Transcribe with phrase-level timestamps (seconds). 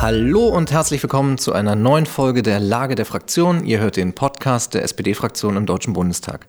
[0.00, 3.66] Hallo und herzlich willkommen zu einer neuen Folge der Lage der Fraktion.
[3.66, 6.46] Ihr hört den Podcast der SPD-Fraktion im Deutschen Bundestag.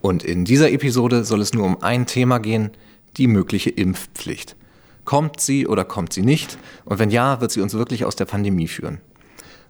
[0.00, 2.70] Und in dieser Episode soll es nur um ein Thema gehen,
[3.16, 4.54] die mögliche Impfpflicht.
[5.04, 6.58] Kommt sie oder kommt sie nicht?
[6.84, 9.00] Und wenn ja, wird sie uns wirklich aus der Pandemie führen?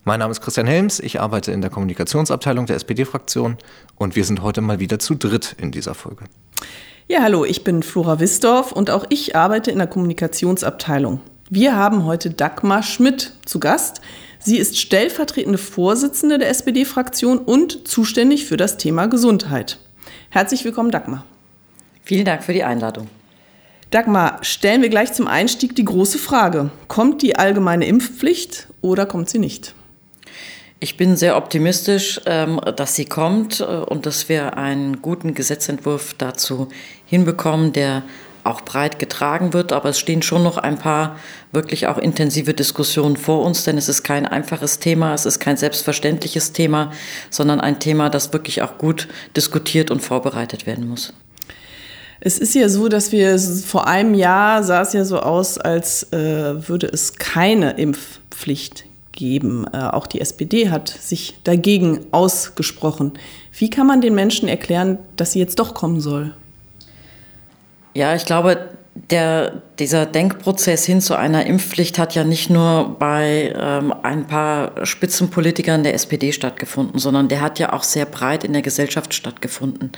[0.04, 3.56] Mein Name ist Christian Helms, ich arbeite in der Kommunikationsabteilung der SPD-Fraktion
[3.96, 6.26] und wir sind heute mal wieder zu dritt in dieser Folge.
[7.08, 11.20] Ja, hallo, ich bin Flora Wisdorf und auch ich arbeite in der Kommunikationsabteilung.
[11.54, 14.00] Wir haben heute Dagmar Schmidt zu Gast.
[14.38, 19.76] Sie ist stellvertretende Vorsitzende der SPD-Fraktion und zuständig für das Thema Gesundheit.
[20.30, 21.26] Herzlich willkommen, Dagmar.
[22.04, 23.08] Vielen Dank für die Einladung.
[23.90, 26.70] Dagmar, stellen wir gleich zum Einstieg die große Frage.
[26.88, 29.74] Kommt die allgemeine Impfpflicht oder kommt sie nicht?
[30.80, 36.14] Ich bin sehr optimistisch, ähm, dass sie kommt äh, und dass wir einen guten Gesetzentwurf
[36.16, 36.68] dazu
[37.04, 38.04] hinbekommen, der
[38.44, 39.72] auch breit getragen wird.
[39.72, 41.16] Aber es stehen schon noch ein paar
[41.52, 45.56] wirklich auch intensive Diskussionen vor uns, denn es ist kein einfaches Thema, es ist kein
[45.56, 46.92] selbstverständliches Thema,
[47.30, 51.12] sondern ein Thema, das wirklich auch gut diskutiert und vorbereitet werden muss.
[52.20, 56.12] Es ist ja so, dass wir vor einem Jahr sah es ja so aus, als
[56.12, 59.66] äh, würde es keine Impfpflicht geben.
[59.72, 63.12] Äh, auch die SPD hat sich dagegen ausgesprochen.
[63.56, 66.32] Wie kann man den Menschen erklären, dass sie jetzt doch kommen soll?
[67.94, 73.52] Ja, ich glaube, der, dieser Denkprozess hin zu einer Impfpflicht hat ja nicht nur bei
[73.58, 78.52] ähm, ein paar Spitzenpolitikern der SPD stattgefunden, sondern der hat ja auch sehr breit in
[78.52, 79.90] der Gesellschaft stattgefunden.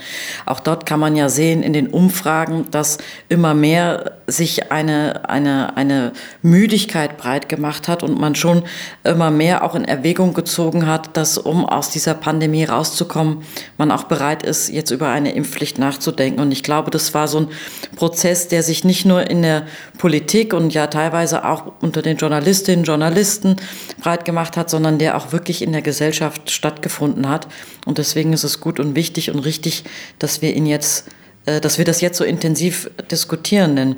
[0.47, 2.97] Auch dort kann man ja sehen in den Umfragen, dass
[3.29, 8.63] immer mehr sich eine, eine, eine Müdigkeit breit gemacht hat und man schon
[9.03, 13.43] immer mehr auch in Erwägung gezogen hat, dass um aus dieser Pandemie rauszukommen,
[13.77, 16.39] man auch bereit ist, jetzt über eine Impfpflicht nachzudenken.
[16.39, 17.47] Und ich glaube, das war so ein
[17.95, 19.67] Prozess, der sich nicht nur in der
[19.97, 23.55] Politik und ja teilweise auch unter den Journalistinnen und Journalisten
[24.01, 27.47] breit gemacht hat, sondern der auch wirklich in der Gesellschaft stattgefunden hat.
[27.85, 29.83] Und deswegen ist es gut und wichtig und richtig,
[30.19, 31.07] dass wir ihn jetzt,
[31.45, 33.75] äh, dass wir das jetzt so intensiv diskutieren.
[33.75, 33.95] Denn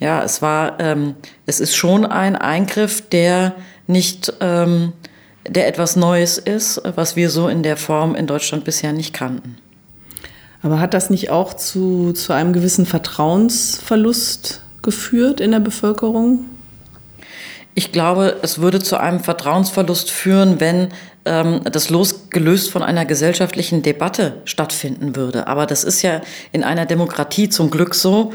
[0.00, 1.14] ja, es war, ähm,
[1.46, 3.54] es ist schon ein Eingriff, der
[3.86, 4.92] nicht, ähm,
[5.46, 9.58] der etwas Neues ist, was wir so in der Form in Deutschland bisher nicht kannten.
[10.64, 16.44] Aber hat das nicht auch zu, zu einem gewissen Vertrauensverlust geführt in der Bevölkerung?
[17.74, 20.90] Ich glaube, es würde zu einem Vertrauensverlust führen, wenn
[21.24, 25.48] ähm, das losgelöst von einer gesellschaftlichen Debatte stattfinden würde.
[25.48, 26.20] Aber das ist ja
[26.52, 28.32] in einer Demokratie zum Glück so,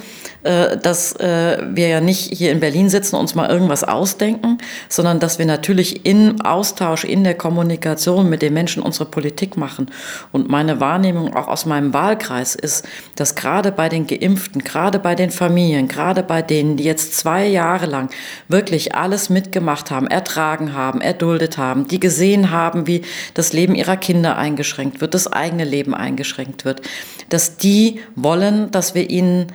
[0.78, 4.58] dass äh, wir ja nicht hier in Berlin sitzen und uns mal irgendwas ausdenken,
[4.88, 9.92] sondern dass wir natürlich im Austausch, in der Kommunikation mit den Menschen unsere Politik machen.
[10.32, 15.14] Und meine Wahrnehmung auch aus meinem Wahlkreis ist, dass gerade bei den Geimpften, gerade bei
[15.14, 18.10] den Familien, gerade bei denen, die jetzt zwei Jahre lang
[18.48, 23.02] wirklich alles mitgemacht haben, ertragen haben, erduldet haben, die gesehen haben, wie
[23.34, 26.82] das Leben ihrer Kinder eingeschränkt wird, das eigene Leben eingeschränkt wird,
[27.30, 29.48] dass die wollen, dass wir ihnen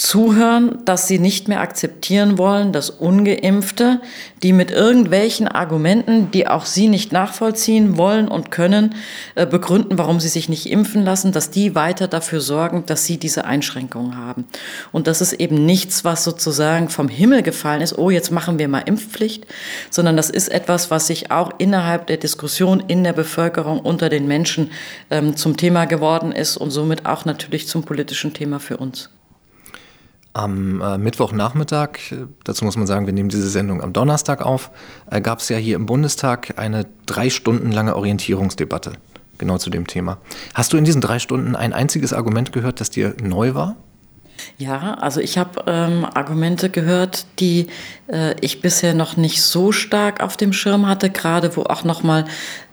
[0.00, 4.00] zuhören, dass sie nicht mehr akzeptieren wollen, dass ungeimpfte,
[4.42, 8.94] die mit irgendwelchen Argumenten, die auch sie nicht nachvollziehen wollen und können,
[9.34, 13.18] äh, begründen, warum sie sich nicht impfen lassen, dass die weiter dafür sorgen, dass sie
[13.18, 14.46] diese Einschränkungen haben.
[14.90, 18.68] Und das ist eben nichts, was sozusagen vom Himmel gefallen ist, oh, jetzt machen wir
[18.68, 19.46] mal Impfpflicht,
[19.90, 24.26] sondern das ist etwas, was sich auch innerhalb der Diskussion in der Bevölkerung unter den
[24.26, 24.70] Menschen
[25.10, 29.10] ähm, zum Thema geworden ist und somit auch natürlich zum politischen Thema für uns.
[30.32, 34.70] Am äh, Mittwochnachmittag, äh, dazu muss man sagen, wir nehmen diese Sendung am Donnerstag auf,
[35.10, 38.92] äh, gab es ja hier im Bundestag eine drei Stunden lange Orientierungsdebatte
[39.38, 40.18] genau zu dem Thema.
[40.54, 43.76] Hast du in diesen drei Stunden ein einziges Argument gehört, das dir neu war?
[44.58, 47.68] Ja, also ich habe ähm, Argumente gehört, die
[48.10, 52.02] äh, ich bisher noch nicht so stark auf dem Schirm hatte, gerade wo auch noch
[52.02, 52.24] mal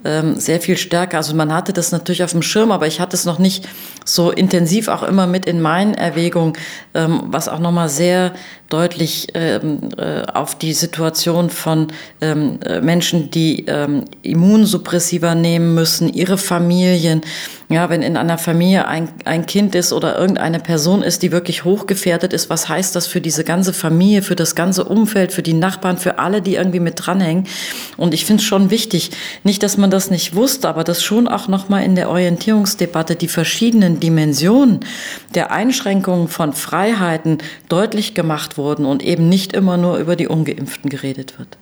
[0.04, 1.18] ähm, sehr viel stärker.
[1.18, 3.68] Also man hatte das natürlich auf dem Schirm, aber ich hatte es noch nicht
[4.06, 6.54] so intensiv auch immer mit in meinen Erwägungen,
[6.94, 8.34] ähm, was auch noch mal sehr
[8.70, 11.88] deutlich ähm, äh, auf die Situation von
[12.22, 17.22] ähm, äh, Menschen, die ähm, Immunsuppressiva nehmen müssen, ihre Familien.
[17.70, 21.66] Ja, wenn in einer Familie ein, ein Kind ist oder irgendeine Person ist, die wirklich
[21.66, 25.54] hochgefährdet ist, was heißt das für diese ganze Familie, für das ganze Umfeld, für die
[25.54, 27.46] Nachbarn, für alle, die irgendwie mit dranhängen?
[27.98, 29.12] Und ich finde es schon wichtig,
[29.44, 33.28] nicht, dass man das nicht wusste, aber dass schon auch nochmal in der Orientierungsdebatte die
[33.28, 34.80] verschiedenen Dimensionen
[35.36, 40.90] der Einschränkungen von Freiheiten deutlich gemacht wurden und eben nicht immer nur über die Ungeimpften
[40.90, 41.58] geredet wird.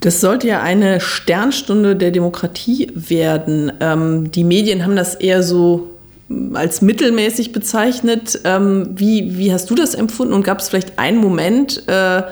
[0.00, 3.72] Das sollte ja eine Sternstunde der Demokratie werden.
[3.80, 5.90] Ähm, die Medien haben das eher so
[6.28, 8.40] hm, als mittelmäßig bezeichnet.
[8.44, 12.22] Ähm, wie, wie hast du das empfunden und gab es vielleicht einen Moment, äh,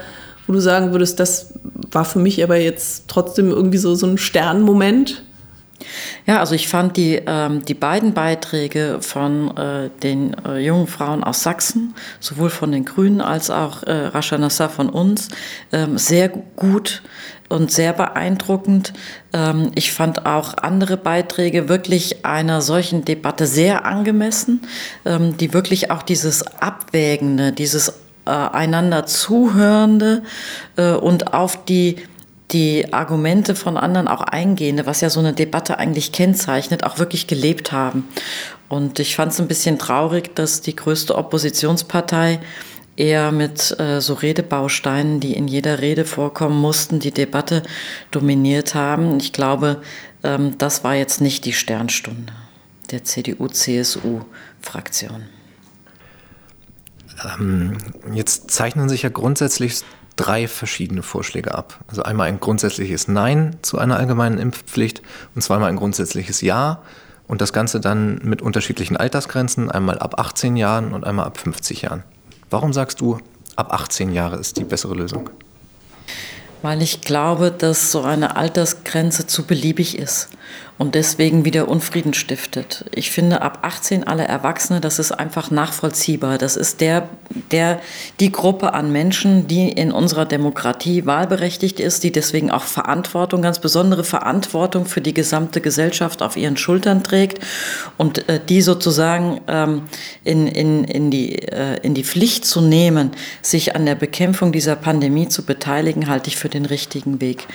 [0.48, 1.54] wo du sagen würdest, das
[1.92, 5.22] war für mich aber jetzt trotzdem irgendwie so, so ein Sternmoment?
[6.26, 11.24] Ja, also ich fand die, ähm, die beiden Beiträge von äh, den äh, jungen Frauen
[11.24, 15.28] aus Sachsen, sowohl von den Grünen als auch äh, Rasha Nassar von uns,
[15.72, 17.02] ähm, sehr gut
[17.48, 18.92] und sehr beeindruckend.
[19.32, 24.62] Ähm, ich fand auch andere Beiträge wirklich einer solchen Debatte sehr angemessen,
[25.04, 30.22] ähm, die wirklich auch dieses Abwägende, dieses äh, einander Zuhörende
[30.76, 31.96] äh, und auf die
[32.52, 37.26] die Argumente von anderen auch eingehende, was ja so eine Debatte eigentlich kennzeichnet, auch wirklich
[37.26, 38.08] gelebt haben.
[38.68, 42.40] Und ich fand es ein bisschen traurig, dass die größte Oppositionspartei
[42.96, 47.62] eher mit äh, so Redebausteinen, die in jeder Rede vorkommen mussten, die Debatte
[48.10, 49.18] dominiert haben.
[49.18, 49.80] Ich glaube,
[50.22, 52.32] ähm, das war jetzt nicht die Sternstunde
[52.90, 55.24] der CDU-CSU-Fraktion.
[57.38, 57.76] Ähm,
[58.12, 59.82] jetzt zeichnen sich ja grundsätzlich
[60.20, 61.78] drei verschiedene Vorschläge ab.
[61.88, 65.00] Also einmal ein grundsätzliches Nein zu einer allgemeinen Impfpflicht
[65.34, 66.82] und zweimal ein grundsätzliches Ja
[67.26, 71.82] und das Ganze dann mit unterschiedlichen Altersgrenzen, einmal ab 18 Jahren und einmal ab 50
[71.82, 72.02] Jahren.
[72.50, 73.18] Warum sagst du,
[73.56, 75.30] ab 18 Jahre ist die bessere Lösung?
[76.60, 80.28] Weil ich glaube, dass so eine Altersgrenze zu beliebig ist
[80.80, 82.86] und deswegen wieder Unfrieden stiftet.
[82.94, 86.38] Ich finde, ab 18 alle Erwachsene, das ist einfach nachvollziehbar.
[86.38, 87.10] Das ist der,
[87.52, 87.82] der,
[88.18, 93.58] die Gruppe an Menschen, die in unserer Demokratie wahlberechtigt ist, die deswegen auch Verantwortung, ganz
[93.58, 97.44] besondere Verantwortung für die gesamte Gesellschaft auf ihren Schultern trägt
[97.98, 99.82] und äh, die sozusagen ähm,
[100.24, 103.10] in, in, in, die, äh, in die Pflicht zu nehmen,
[103.42, 107.48] sich an der Bekämpfung dieser Pandemie zu beteiligen, halte ich für den richtigen Weg.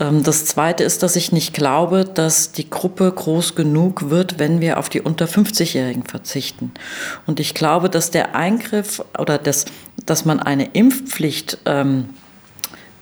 [0.00, 4.60] Ähm, das Zweite ist, dass ich nicht glaube, dass die Gruppe groß genug wird, wenn
[4.60, 6.72] wir auf die unter 50-Jährigen verzichten.
[7.26, 9.66] Und ich glaube, dass der Eingriff oder das,
[10.06, 12.10] dass man eine Impfpflicht ähm,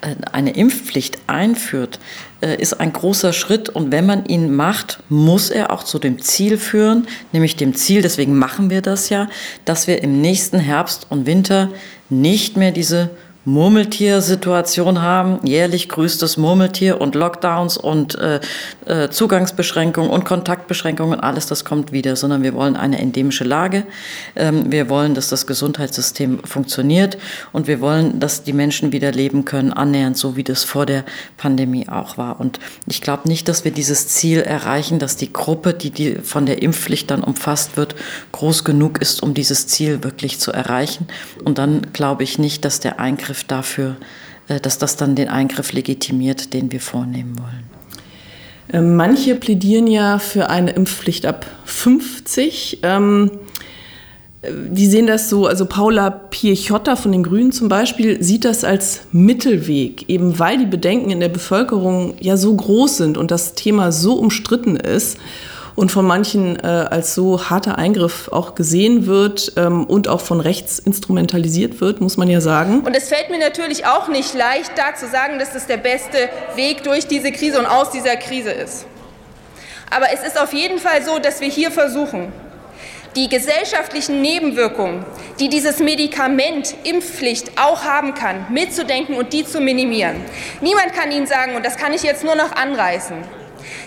[0.03, 1.99] äh, eine Impfpflicht einführt,
[2.43, 3.69] äh, ist ein großer Schritt.
[3.69, 8.03] Und wenn man ihn macht, muss er auch zu dem Ziel führen, nämlich dem Ziel,
[8.03, 9.29] deswegen machen wir das ja,
[9.65, 11.71] dass wir im nächsten Herbst und Winter
[12.11, 13.11] nicht mehr diese
[13.47, 15.39] Murmeltier-Situation haben.
[15.47, 18.41] Jährlich grüßt das Murmeltier und Lockdowns und äh,
[18.87, 23.85] äh, Zugangsbeschränkungen und Kontaktbeschränkungen, alles das kommt wieder, sondern wir wollen eine endemische Lage.
[24.35, 27.19] Ähm, wir wollen, dass das Gesundheitssystem funktioniert
[27.53, 31.05] und wir wollen, dass die Menschen wieder leben können, annähernd so wie das vor der
[31.37, 32.41] Pandemie auch war.
[32.41, 32.59] Und
[32.89, 36.63] ich glaube nicht, dass wir dieses Ziel erreichen, dass die Gruppe, die, die von der
[36.63, 37.95] Impfpflicht dann umfasst wird,
[38.33, 41.07] groß genug ist, um dieses Ziel wirklich zu erreichen.
[41.45, 43.97] Und dann glaube ich nicht, dass der Eingriff Eingriff dafür,
[44.49, 47.65] äh, dass das dann den Eingriff legitimiert, den wir vornehmen wollen.
[48.73, 52.81] Ähm, manche plädieren ja für eine Impfpflicht ab 50.
[52.83, 53.31] Ähm,
[54.43, 59.03] die sehen das so, also Paula Pirchotta von den Grünen zum Beispiel sieht das als
[59.11, 63.91] Mittelweg, eben weil die Bedenken in der Bevölkerung ja so groß sind und das Thema
[63.91, 65.19] so umstritten ist
[65.77, 70.41] und von manchen äh, als so harter Eingriff auch gesehen wird ähm, und auch von
[70.41, 72.81] rechts instrumentalisiert wird, muss man ja sagen.
[72.81, 76.31] Und es fällt mir natürlich auch nicht leicht, da zu sagen, dass das der beste
[76.57, 78.87] Weg durch diese Krise und aus dieser Krise ist.
[79.91, 82.33] Aber es ist auf jeden Fall so, dass wir hier versuchen,
[83.15, 85.05] die gesellschaftlichen Nebenwirkungen,
[85.41, 90.17] die dieses Medikament Impfpflicht auch haben kann, mitzudenken und die zu minimieren.
[90.61, 93.17] Niemand kann Ihnen sagen, und das kann ich jetzt nur noch anreißen,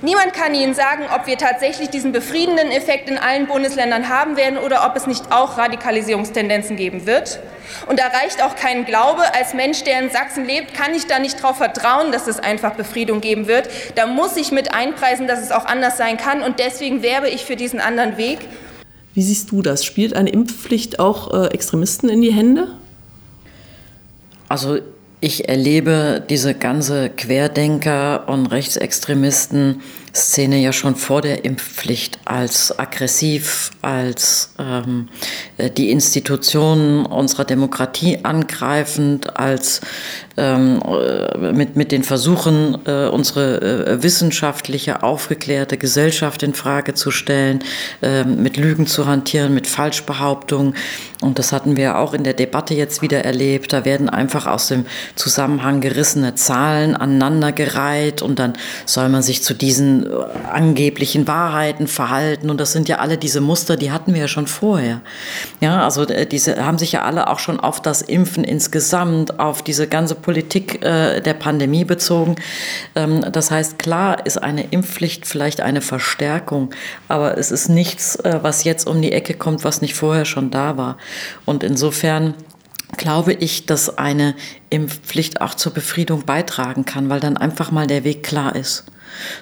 [0.01, 4.57] Niemand kann Ihnen sagen, ob wir tatsächlich diesen befriedenden Effekt in allen Bundesländern haben werden
[4.57, 7.39] oder ob es nicht auch Radikalisierungstendenzen geben wird.
[7.88, 9.21] Und da reicht auch kein Glaube.
[9.33, 12.74] Als Mensch, der in Sachsen lebt, kann ich da nicht darauf vertrauen, dass es einfach
[12.74, 13.69] Befriedung geben wird.
[13.95, 16.41] Da muss ich mit einpreisen, dass es auch anders sein kann.
[16.41, 18.39] Und deswegen werbe ich für diesen anderen Weg.
[19.13, 19.83] Wie siehst du das?
[19.83, 22.69] Spielt eine Impfpflicht auch äh, Extremisten in die Hände?
[24.48, 24.79] Also
[25.21, 29.81] ich erlebe diese ganze Querdenker und Rechtsextremisten
[30.13, 35.09] Szene ja schon vor der Impfpflicht als aggressiv, als ähm,
[35.57, 39.81] äh, die Institutionen unserer Demokratie angreifend, als
[40.37, 47.11] ähm, äh, mit, mit den Versuchen, äh, unsere äh, wissenschaftliche, aufgeklärte Gesellschaft in Frage zu
[47.11, 47.59] stellen,
[48.01, 50.75] äh, mit Lügen zu hantieren, mit Falschbehauptungen.
[51.21, 53.73] Und das hatten wir auch in der Debatte jetzt wieder erlebt.
[53.73, 54.85] Da werden einfach aus dem
[55.15, 58.53] Zusammenhang gerissene Zahlen aneinandergereiht und dann
[58.85, 59.99] soll man sich zu diesen
[60.51, 62.50] angeblichen Wahrheiten verhalten.
[62.50, 65.01] Und das sind ja alle diese Muster, die hatten wir ja schon vorher.
[65.62, 69.62] Ja, also äh, diese haben sich ja alle auch schon auf das Impfen insgesamt, auf
[69.62, 72.36] diese ganze Politik äh, der Pandemie bezogen.
[72.96, 76.72] Ähm, das heißt, klar ist eine Impfpflicht vielleicht eine Verstärkung,
[77.08, 80.51] aber es ist nichts, äh, was jetzt um die Ecke kommt, was nicht vorher schon
[80.51, 80.98] da war.
[81.46, 82.34] Und insofern
[82.98, 84.36] glaube ich, dass eine
[84.70, 88.86] Impfpflicht auch zur Befriedung beitragen kann, weil dann einfach mal der Weg klar ist.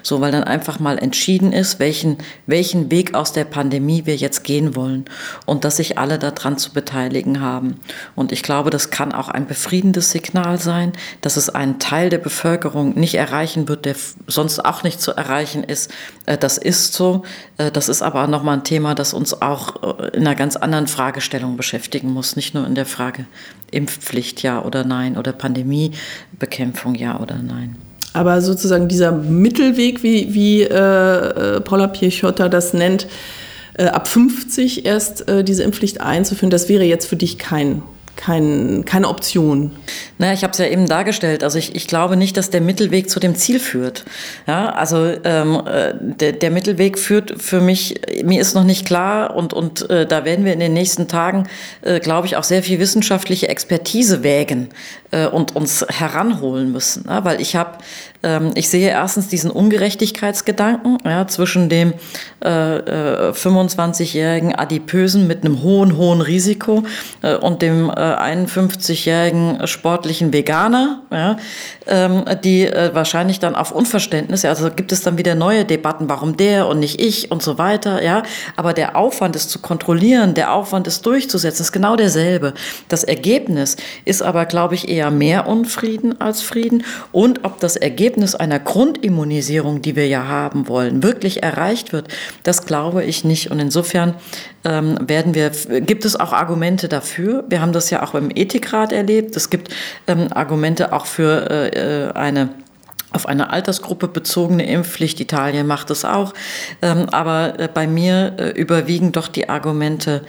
[0.02, 4.44] So, weil dann einfach mal entschieden ist, welchen, welchen Weg aus der Pandemie wir jetzt
[4.44, 5.04] gehen wollen
[5.46, 7.80] und dass sich alle daran zu beteiligen haben.
[8.14, 12.18] Und ich glaube, das kann auch ein befriedendes Signal sein, dass es einen Teil der
[12.18, 15.90] Bevölkerung nicht erreichen wird, der sonst auch nicht zu erreichen ist.
[16.26, 17.22] Äh, das ist so.
[17.56, 20.86] Äh, das ist aber nochmal ein Thema, das uns auch äh, in einer ganz anderen
[20.86, 23.26] Fragestellung beschäftigen muss, nicht nur in der Frage
[23.70, 27.76] Impfpflicht ja oder nein oder Pandemiebekämpfung ja oder nein.
[28.12, 33.06] Aber sozusagen dieser Mittelweg, wie, wie äh, äh Paula Piechota das nennt,
[33.74, 37.82] äh, ab 50 erst äh, diese Impfpflicht einzuführen, das wäre jetzt für dich kein
[38.18, 39.70] kein, keine Option.
[40.18, 41.44] Naja, ich habe es ja eben dargestellt.
[41.44, 44.04] Also ich, ich glaube nicht, dass der Mittelweg zu dem Ziel führt.
[44.46, 49.36] Ja, also ähm, äh, der, der Mittelweg führt für mich, mir ist noch nicht klar
[49.36, 51.48] und, und äh, da werden wir in den nächsten Tagen,
[51.82, 54.70] äh, glaube ich, auch sehr viel wissenschaftliche Expertise wägen
[55.12, 57.04] äh, und uns heranholen müssen.
[57.08, 57.78] Ja, weil ich habe
[58.54, 61.94] ich sehe erstens diesen Ungerechtigkeitsgedanken ja, zwischen dem
[62.44, 62.76] äh,
[63.28, 66.82] äh, 25-jährigen Adipösen mit einem hohen, hohen Risiko
[67.22, 71.36] äh, und dem äh, 51-jährigen sportlichen Veganer, ja,
[71.86, 76.36] ähm, die äh, wahrscheinlich dann auf Unverständnis, also gibt es dann wieder neue Debatten, warum
[76.36, 78.02] der und nicht ich und so weiter.
[78.02, 78.24] Ja,
[78.56, 82.54] aber der Aufwand, es zu kontrollieren, der Aufwand, es durchzusetzen, ist genau derselbe.
[82.88, 88.07] Das Ergebnis ist aber, glaube ich, eher mehr Unfrieden als Frieden und ob das Ergebnis
[88.08, 92.08] Ergebnis einer Grundimmunisierung, die wir ja haben wollen, wirklich erreicht wird,
[92.42, 93.50] das glaube ich nicht.
[93.50, 94.14] Und insofern
[94.64, 95.50] ähm, werden wir,
[95.82, 97.44] gibt es auch Argumente dafür.
[97.50, 99.36] Wir haben das ja auch im Ethikrat erlebt.
[99.36, 99.74] Es gibt
[100.06, 102.48] ähm, Argumente auch für äh, äh eine
[103.10, 105.20] auf eine Altersgruppe bezogene Impfpflicht.
[105.20, 106.32] Italien macht es auch.
[106.80, 110.24] Ähm, aber äh, bei mir äh, überwiegen doch die Argumente,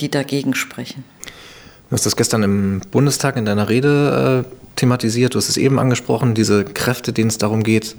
[0.00, 1.04] die dagegen sprechen.
[1.88, 4.44] Du hast das gestern im Bundestag in deiner Rede
[4.76, 7.96] thematisiert, du hast es eben angesprochen, diese Kräfte, denen es darum geht,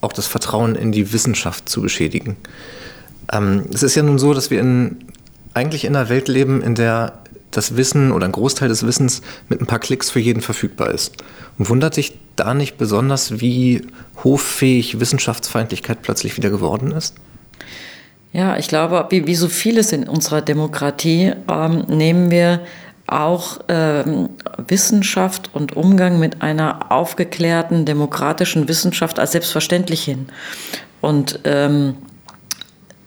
[0.00, 2.36] auch das Vertrauen in die Wissenschaft zu beschädigen.
[3.32, 4.96] Ähm, es ist ja nun so, dass wir in,
[5.54, 7.20] eigentlich in einer Welt leben, in der
[7.50, 11.16] das Wissen oder ein Großteil des Wissens mit ein paar Klicks für jeden verfügbar ist.
[11.58, 13.86] Und wundert dich da nicht besonders, wie
[14.22, 17.16] hoffähig Wissenschaftsfeindlichkeit plötzlich wieder geworden ist?
[18.32, 22.60] Ja, ich glaube, wie, wie so vieles in unserer Demokratie ähm, nehmen wir
[23.12, 30.28] auch ähm, Wissenschaft und Umgang mit einer aufgeklärten demokratischen Wissenschaft als selbstverständlich hin.
[31.00, 31.96] Und ähm,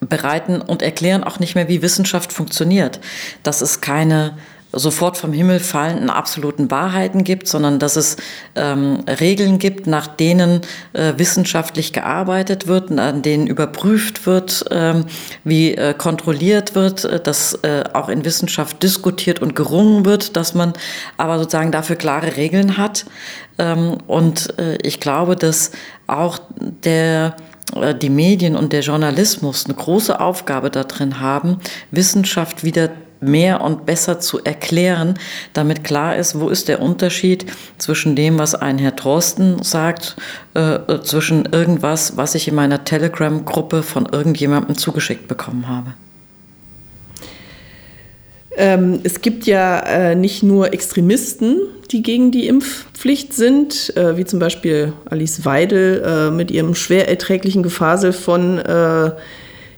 [0.00, 3.00] bereiten und erklären auch nicht mehr, wie Wissenschaft funktioniert.
[3.42, 4.36] Dass es keine
[4.74, 8.16] sofort vom Himmel fallenden absoluten Wahrheiten gibt, sondern dass es
[8.54, 10.60] ähm, Regeln gibt, nach denen
[10.92, 15.06] äh, wissenschaftlich gearbeitet wird, an denen überprüft wird, ähm,
[15.44, 20.54] wie äh, kontrolliert wird, äh, dass äh, auch in Wissenschaft diskutiert und gerungen wird, dass
[20.54, 20.72] man
[21.16, 23.06] aber sozusagen dafür klare Regeln hat.
[23.58, 25.70] Ähm, und äh, ich glaube, dass
[26.06, 26.38] auch
[26.84, 27.36] der
[27.74, 31.58] äh, die Medien und der Journalismus eine große Aufgabe darin haben,
[31.90, 32.90] Wissenschaft wieder
[33.24, 35.14] mehr und besser zu erklären,
[35.52, 37.46] damit klar ist, wo ist der Unterschied
[37.78, 40.16] zwischen dem, was ein Herr Drosten sagt,
[40.54, 45.94] äh, äh, zwischen irgendwas, was ich in meiner Telegram-Gruppe von irgendjemandem zugeschickt bekommen habe.
[48.56, 54.24] Ähm, es gibt ja äh, nicht nur Extremisten, die gegen die Impfpflicht sind, äh, wie
[54.24, 59.10] zum Beispiel Alice Weidel äh, mit ihrem schwer erträglichen Gefasel von äh,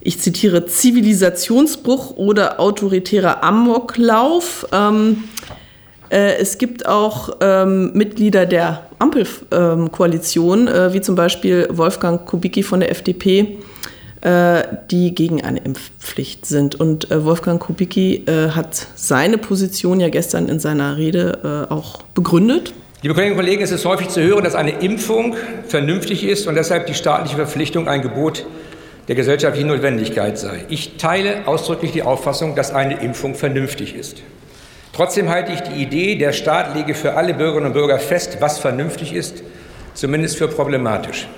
[0.07, 4.67] ich zitiere, Zivilisationsbruch oder autoritärer Amoklauf.
[4.73, 5.25] Ähm,
[6.11, 12.81] äh, es gibt auch ähm, Mitglieder der Ampelkoalition, äh, wie zum Beispiel Wolfgang Kubicki von
[12.81, 13.59] der FDP,
[14.21, 16.77] äh, die gegen eine Impfpflicht sind.
[16.77, 22.73] Und äh, Wolfgang Kubicki äh, hat seine Position ja gestern in seiner Rede auch begründet.
[23.03, 25.35] Liebe Kolleginnen und Kollegen, es ist häufig zu hören, dass eine Impfung
[25.67, 28.47] vernünftig ist und deshalb die staatliche Verpflichtung ein Gebot ist
[29.09, 30.65] der gesellschaftlichen Notwendigkeit sei.
[30.69, 34.23] Ich teile ausdrücklich die Auffassung, dass eine Impfung vernünftig ist.
[34.93, 38.59] Trotzdem halte ich die Idee, der Staat lege für alle Bürgerinnen und Bürger fest, was
[38.59, 39.43] vernünftig ist,
[39.95, 41.29] zumindest für problematisch.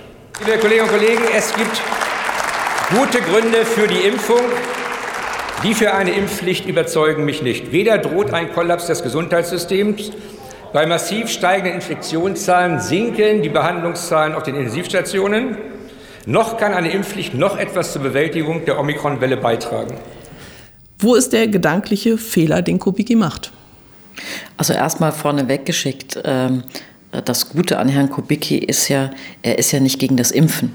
[0.46, 1.82] Liebe Kolleginnen und Kollegen, es gibt
[2.90, 4.40] gute Gründe für die Impfung.
[5.64, 7.72] Die für eine Impfpflicht überzeugen mich nicht.
[7.72, 10.12] Weder droht ein Kollaps des Gesundheitssystems,
[10.70, 15.56] bei massiv steigenden Infektionszahlen sinken die Behandlungszahlen auf den Intensivstationen,
[16.28, 19.94] noch kann eine Impfpflicht noch etwas zur Bewältigung der Omikron-Welle beitragen.
[20.98, 23.50] Wo ist der gedankliche Fehler, den Kubicki macht?
[24.58, 26.64] Also erstmal vorneweg geschickt, ähm,
[27.24, 29.10] das Gute an Herrn Kubicki ist ja,
[29.42, 30.74] er ist ja nicht gegen das Impfen,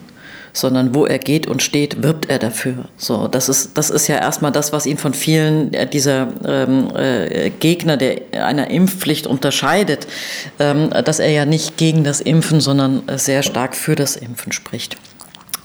[0.53, 2.85] sondern wo er geht und steht, wirbt er dafür.
[2.97, 6.89] So, das ist, das ist ja erstmal das, was ihn von vielen äh, dieser ähm,
[6.95, 10.07] äh, Gegner der, einer Impfpflicht unterscheidet,
[10.57, 14.97] ähm, dass er ja nicht gegen das Impfen, sondern sehr stark für das Impfen spricht.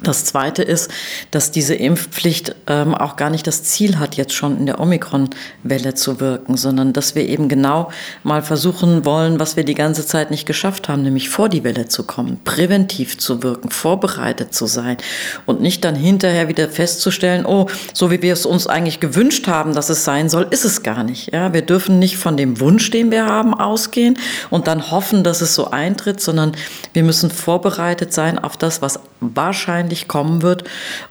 [0.02, 0.92] Das Zweite ist,
[1.32, 5.94] dass diese Impfpflicht ähm, auch gar nicht das Ziel hat, jetzt schon in der Omikron-Welle
[5.94, 7.90] zu wirken, sondern dass wir eben genau
[8.22, 11.88] mal versuchen wollen, was wir die ganze Zeit nicht geschafft haben, nämlich vor die Welle
[11.88, 14.98] zu kommen, präventiv zu wirken, vorbereitet zu sein
[15.46, 19.74] und nicht dann hinterher wieder festzustellen, oh, so wie wir es uns eigentlich gewünscht haben,
[19.74, 21.32] dass es sein soll, ist es gar nicht.
[21.32, 24.16] Ja, wir dürfen nicht von dem Wunsch, den wir haben, ausgehen
[24.48, 26.52] und dann hoffen, dass es so eintritt, sondern
[26.92, 30.64] wir müssen vorbereitet sein auf das, was wahrscheinlich kommen wird.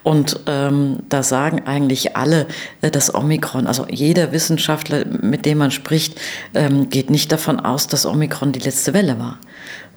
[0.03, 2.47] Und ähm, da sagen eigentlich alle,
[2.81, 6.19] äh, das Omikron, also jeder Wissenschaftler, mit dem man spricht,
[6.53, 9.39] ähm, geht nicht davon aus, dass Omikron die letzte Welle war.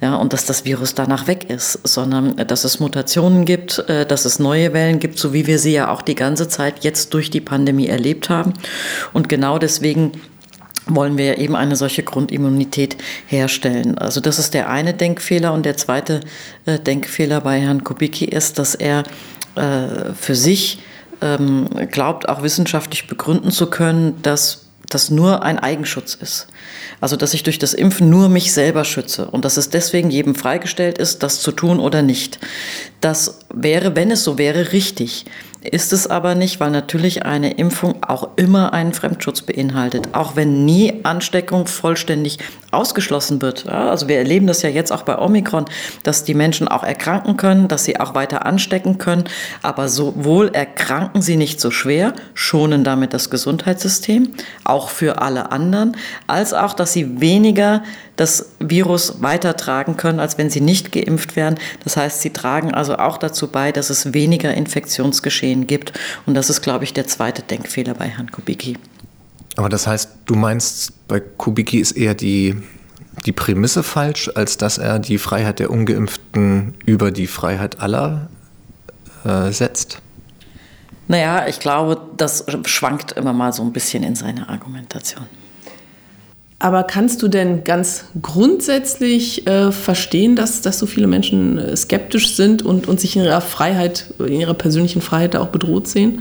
[0.00, 4.06] Ja, und dass das Virus danach weg ist, sondern äh, dass es Mutationen gibt, äh,
[4.06, 7.12] dass es neue Wellen gibt, so wie wir sie ja auch die ganze Zeit jetzt
[7.12, 8.54] durch die Pandemie erlebt haben.
[9.12, 10.12] Und genau deswegen
[10.86, 12.96] wollen wir eben eine solche Grundimmunität
[13.26, 13.98] herstellen.
[13.98, 16.20] Also das ist der eine Denkfehler und der zweite
[16.66, 19.04] äh, Denkfehler bei Herrn Kubicki ist, dass er
[19.56, 20.80] äh, für sich
[21.20, 26.48] ähm, glaubt, auch wissenschaftlich begründen zu können, dass das nur ein Eigenschutz ist.
[27.00, 30.34] Also, dass ich durch das Impfen nur mich selber schütze und dass es deswegen jedem
[30.34, 32.38] freigestellt ist, das zu tun oder nicht.
[33.00, 35.24] Das wäre, wenn es so wäre, richtig.
[35.62, 40.64] Ist es aber nicht, weil natürlich eine Impfung auch immer einen Fremdschutz beinhaltet, auch wenn
[40.64, 42.38] nie Ansteckung vollständig
[42.70, 43.64] ausgeschlossen wird.
[43.64, 45.66] Ja, also wir erleben das ja jetzt auch bei Omikron,
[46.02, 49.24] dass die Menschen auch erkranken können, dass sie auch weiter anstecken können,
[49.60, 54.32] aber sowohl erkranken sie nicht so schwer, schonen damit das Gesundheitssystem,
[54.64, 57.82] auch für alle anderen, als auch, dass sie weniger
[58.16, 61.58] das Virus weitertragen können, als wenn sie nicht geimpft werden.
[61.84, 65.92] Das heißt, sie tragen also auch dazu bei, dass es weniger Infektionsgeschehen gibt.
[66.26, 68.76] Und das ist, glaube ich, der zweite Denkfehler bei Herrn Kubicki.
[69.56, 72.56] Aber das heißt, du meinst, bei Kubicki ist eher die,
[73.26, 78.28] die Prämisse falsch, als dass er die Freiheit der Ungeimpften über die Freiheit aller
[79.24, 79.98] äh, setzt?
[81.08, 85.26] Naja, ich glaube, das schwankt immer mal so ein bisschen in seiner Argumentation.
[86.62, 92.36] Aber kannst du denn ganz grundsätzlich äh, verstehen, dass, dass so viele Menschen äh, skeptisch
[92.36, 96.20] sind und, und sich in ihrer Freiheit, in ihrer persönlichen Freiheit da auch bedroht sehen?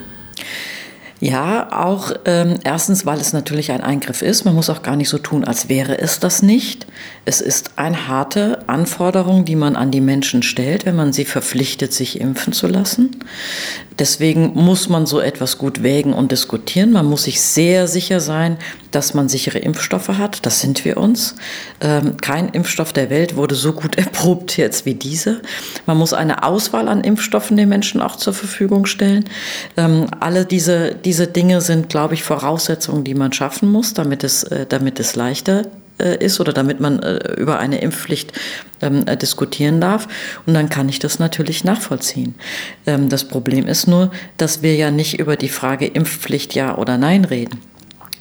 [1.19, 4.45] Ja, auch ähm, erstens, weil es natürlich ein Eingriff ist.
[4.45, 6.87] Man muss auch gar nicht so tun, als wäre es das nicht.
[7.29, 11.93] Es ist eine harte Anforderung, die man an die Menschen stellt, wenn man sie verpflichtet,
[11.93, 13.17] sich impfen zu lassen.
[13.99, 16.91] Deswegen muss man so etwas gut wägen und diskutieren.
[16.91, 18.57] Man muss sich sehr sicher sein,
[18.89, 20.43] dass man sichere Impfstoffe hat.
[20.47, 21.35] Das sind wir uns.
[21.81, 25.43] Ähm, kein Impfstoff der Welt wurde so gut erprobt jetzt wie diese.
[25.85, 29.25] Man muss eine Auswahl an Impfstoffen den Menschen auch zur Verfügung stellen.
[29.77, 34.41] Ähm, alle diese, diese Dinge sind, glaube ich, Voraussetzungen, die man schaffen muss, damit es,
[34.45, 35.67] äh, damit es leichter
[35.99, 38.33] ist oder damit man äh, über eine Impfpflicht
[38.81, 40.07] ähm, äh, diskutieren darf.
[40.45, 42.35] Und dann kann ich das natürlich nachvollziehen.
[42.85, 46.97] Ähm, das Problem ist nur, dass wir ja nicht über die Frage Impfpflicht ja oder
[46.97, 47.59] nein reden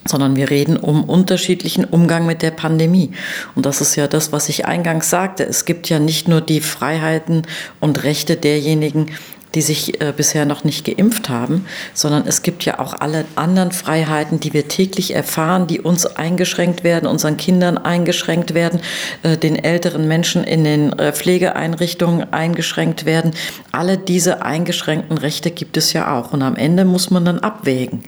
[0.09, 3.11] sondern wir reden um unterschiedlichen Umgang mit der Pandemie.
[3.55, 5.45] Und das ist ja das, was ich eingangs sagte.
[5.45, 7.43] Es gibt ja nicht nur die Freiheiten
[7.79, 9.11] und Rechte derjenigen,
[9.55, 13.73] die sich äh, bisher noch nicht geimpft haben, sondern es gibt ja auch alle anderen
[13.73, 18.81] Freiheiten, die wir täglich erfahren, die uns eingeschränkt werden, unseren Kindern eingeschränkt werden,
[19.23, 23.33] äh, den älteren Menschen in den äh, Pflegeeinrichtungen eingeschränkt werden.
[23.73, 26.33] Alle diese eingeschränkten Rechte gibt es ja auch.
[26.33, 28.03] Und am Ende muss man dann abwägen,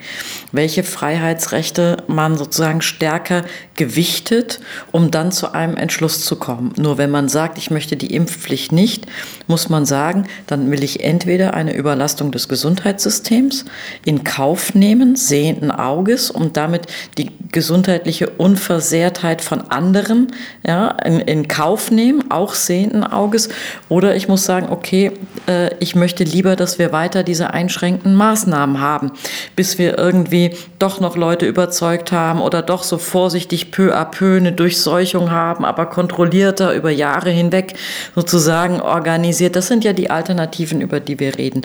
[0.52, 3.44] welche Freiheitsrechte man sozusagen stärker
[3.76, 4.60] gewichtet,
[4.92, 6.74] um dann zu einem Entschluss zu kommen.
[6.76, 9.06] Nur wenn man sagt, ich möchte die Impfpflicht nicht,
[9.46, 13.64] muss man sagen, dann will ich entweder entweder eine Überlastung des Gesundheitssystems
[14.04, 20.32] in Kauf nehmen, sehenden Auges, und damit die gesundheitliche Unversehrtheit von anderen
[20.66, 23.48] ja, in, in Kauf nehmen, auch sehenden Auges,
[23.88, 25.12] oder ich muss sagen, okay,
[25.48, 29.12] äh, ich möchte lieber, dass wir weiter diese einschränkenden Maßnahmen haben,
[29.56, 34.36] bis wir irgendwie doch noch Leute überzeugt haben oder doch so vorsichtig peu à peu
[34.36, 37.74] eine Durchseuchung haben, aber kontrollierter über Jahre hinweg
[38.14, 39.56] sozusagen organisiert.
[39.56, 41.62] Das sind ja die Alternativen, über die wir reden.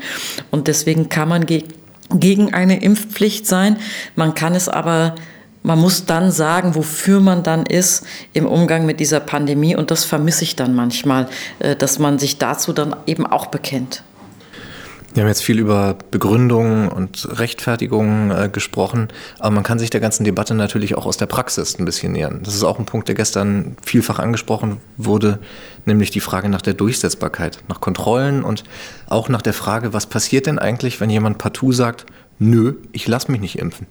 [0.51, 1.63] Und deswegen kann man ge
[2.13, 3.77] gegen eine Impfpflicht sein.
[4.15, 5.15] Man kann es aber
[5.65, 9.75] man muss dann sagen, wofür man dann ist im Umgang mit dieser Pandemie.
[9.75, 14.03] Und das vermisse ich dann manchmal, äh, dass man sich dazu dann eben auch bekennt.
[15.15, 19.07] Wir haben jetzt viel über Begründungen und Rechtfertigungen äh, gesprochen,
[19.39, 22.41] aber man kann sich der ganzen Debatte natürlich auch aus der Praxis ein bisschen nähern.
[22.43, 25.39] Das ist auch ein Punkt, der gestern vielfach angesprochen wurde,
[25.85, 28.65] nämlich die Frage nach der Durchsetzbarkeit, nach Kontrollen und
[29.07, 32.05] auch nach der Frage, was passiert denn eigentlich, wenn jemand partout sagt,
[32.37, 33.87] nö, ich lasse mich nicht impfen.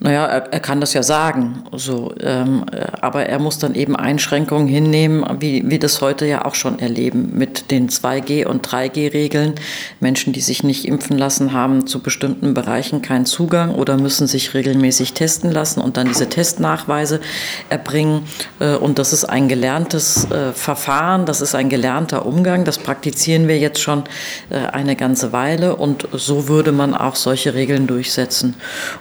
[0.00, 2.64] Naja, er, er kann das ja sagen, so, ähm,
[3.00, 7.32] aber er muss dann eben Einschränkungen hinnehmen, wie wir das heute ja auch schon erleben,
[7.34, 9.54] mit den 2G- und 3G-Regeln.
[9.98, 14.54] Menschen, die sich nicht impfen lassen, haben zu bestimmten Bereichen keinen Zugang oder müssen sich
[14.54, 17.20] regelmäßig testen lassen und dann diese Testnachweise
[17.68, 18.22] erbringen.
[18.60, 23.48] Äh, und das ist ein gelerntes äh, Verfahren, das ist ein gelernter Umgang, das praktizieren
[23.48, 24.04] wir jetzt schon
[24.50, 28.54] äh, eine ganze Weile und so würde man auch solche Regeln durchsetzen.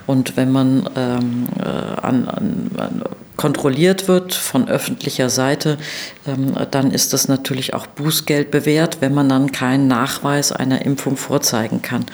[0.07, 3.03] Und wenn man ähm, äh, an, an,
[3.37, 5.77] kontrolliert wird von öffentlicher Seite,
[6.27, 11.15] ähm, dann ist das natürlich auch Bußgeld bewährt, wenn man dann keinen Nachweis einer Impfung
[11.15, 12.05] vorzeigen kann.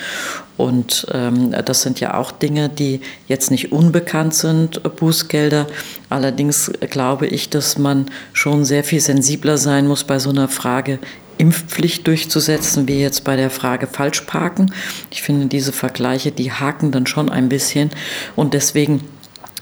[0.55, 5.65] Und ähm, das sind ja auch Dinge, die jetzt nicht unbekannt sind, Bußgelder.
[6.09, 10.99] Allerdings glaube ich, dass man schon sehr viel sensibler sein muss bei so einer Frage,
[11.37, 14.73] Impfpflicht durchzusetzen, wie jetzt bei der Frage Falschparken.
[15.09, 17.89] Ich finde diese Vergleiche, die haken dann schon ein bisschen
[18.35, 19.01] und deswegen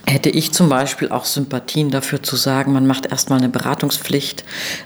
[0.05, 4.43] hätte ich zum Beispiel auch Sympathien dafür zu sagen, man macht erstmal eine Beratungspflicht,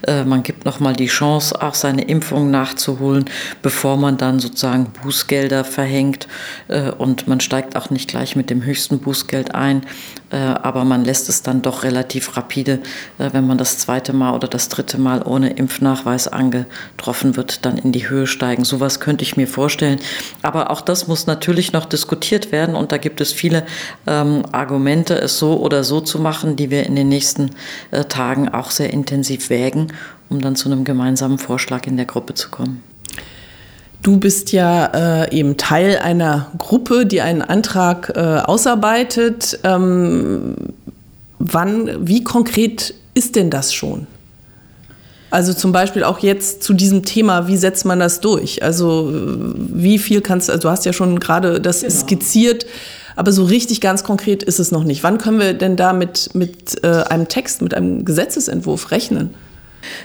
[0.07, 3.25] äh, man gibt nochmal die Chance, auch seine Impfung nachzuholen,
[3.61, 6.27] bevor man dann sozusagen Bußgelder verhängt
[6.67, 9.81] äh, und man steigt auch nicht gleich mit dem höchsten Bußgeld ein,
[10.37, 12.79] aber man lässt es dann doch relativ rapide,
[13.17, 17.77] äh, wenn man das zweite Mal oder das dritte Mal ohne Impfnachweis angetroffen wird, dann
[17.77, 18.65] in die Höhe steigen.
[18.65, 19.99] Sowas könnte ich mir vorstellen.
[20.41, 23.65] Aber auch das muss natürlich noch diskutiert werden und da gibt es viele
[24.07, 27.51] ähm, Argumente, es so oder so zu machen, die wir in den nächsten
[27.91, 29.93] äh, Tagen auch sehr intensiv wägen,
[30.29, 32.94] um dann zu einem gemeinsamen Vorschlag in der Gruppe zu kommen.
[34.05, 39.57] Du bist ja äh, eben Teil einer Gruppe, die einen Antrag äh, ausarbeitet.
[39.63, 40.53] Ähm,
[41.39, 44.05] wann, wie konkret ist denn das schon?
[45.31, 48.61] Also zum Beispiel auch jetzt zu diesem Thema, wie setzt man das durch?
[48.61, 51.91] Also wie viel kannst also du, hast ja schon gerade das genau.
[51.91, 52.67] skizziert,
[53.15, 55.01] aber so richtig ganz konkret ist es noch nicht.
[55.01, 59.33] Wann können wir denn da mit, mit äh, einem Text, mit einem Gesetzesentwurf rechnen?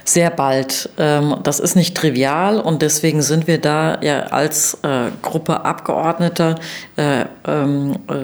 [0.04, 0.90] Sehr bald.
[0.98, 6.56] Ähm, das ist nicht trivial und deswegen sind wir da ja als äh, Gruppe Abgeordneter
[6.96, 8.14] äh, ähm, äh,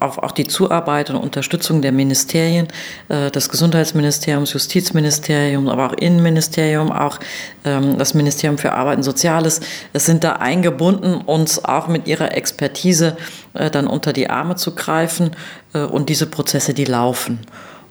[0.00, 2.68] auf auch die Zuarbeit und Unterstützung der Ministerien,
[3.08, 7.18] des Gesundheitsministeriums, Justizministerium, aber auch Innenministerium, auch
[7.64, 9.60] ähm, das Ministerium für Arbeit und Soziales,
[9.92, 13.16] es sind da eingebunden, uns auch mit ihrer Expertise
[13.54, 15.30] dann unter die Arme zu greifen
[15.72, 17.38] und diese Prozesse, die laufen.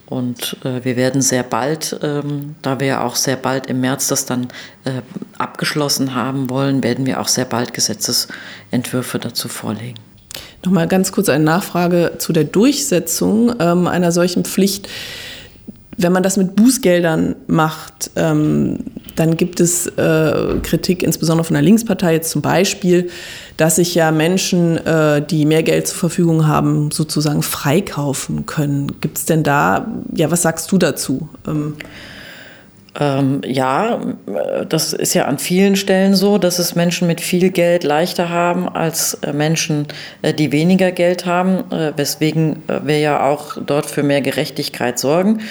[0.08, 4.08] Und äh, wir werden sehr bald, ähm, da wir ja auch sehr bald im März
[4.08, 4.48] das dann
[4.84, 5.02] äh,
[5.38, 10.00] abgeschlossen haben wollen, werden wir auch sehr bald Gesetzesentwürfe dazu vorlegen.
[10.64, 14.88] Nochmal ganz kurz eine Nachfrage zu der Durchsetzung ähm, einer solchen Pflicht.
[15.98, 18.80] Wenn man das mit Bußgeldern macht, ähm,
[19.16, 23.10] dann gibt es äh, Kritik, insbesondere von der Linkspartei jetzt zum Beispiel,
[23.56, 29.00] dass sich ja Menschen, äh, die mehr Geld zur Verfügung haben, sozusagen freikaufen können.
[29.00, 31.30] Gibt es denn da, ja, was sagst du dazu?
[31.48, 31.76] Ähm,
[32.98, 34.00] ähm, ja,
[34.70, 38.70] das ist ja an vielen Stellen so, dass es Menschen mit viel Geld leichter haben
[38.70, 39.88] als äh, Menschen,
[40.22, 45.42] äh, die weniger Geld haben, äh, weswegen wir ja auch dort für mehr Gerechtigkeit sorgen,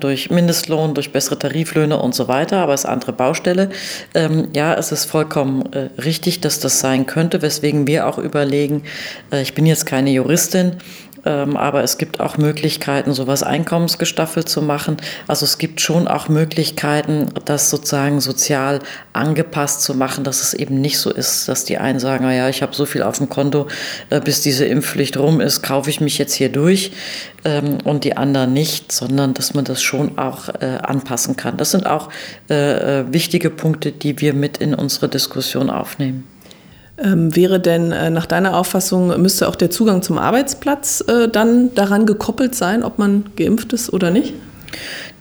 [0.00, 3.70] durch Mindestlohn, durch bessere Tariflöhne und so weiter, aber es ist andere Baustelle.
[4.14, 5.62] Ähm, ja, es ist vollkommen
[6.02, 8.82] richtig, dass das sein könnte, weswegen wir auch überlegen,
[9.30, 10.76] ich bin jetzt keine Juristin,
[11.24, 14.96] aber es gibt auch Möglichkeiten, sowas einkommensgestaffelt zu machen.
[15.26, 18.80] Also es gibt schon auch Möglichkeiten, das sozusagen sozial
[19.12, 22.62] angepasst zu machen, dass es eben nicht so ist, dass die einen sagen, naja, ich
[22.62, 23.66] habe so viel auf dem Konto,
[24.10, 26.92] äh, bis diese Impfpflicht rum ist, kaufe ich mich jetzt hier durch
[27.44, 31.56] ähm, und die anderen nicht, sondern dass man das schon auch äh, anpassen kann.
[31.56, 32.10] Das sind auch
[32.48, 36.24] äh, wichtige Punkte, die wir mit in unsere Diskussion aufnehmen.
[37.02, 41.74] Ähm, wäre denn äh, nach deiner Auffassung, müsste auch der Zugang zum Arbeitsplatz äh, dann
[41.74, 44.34] daran gekoppelt sein, ob man geimpft ist oder nicht?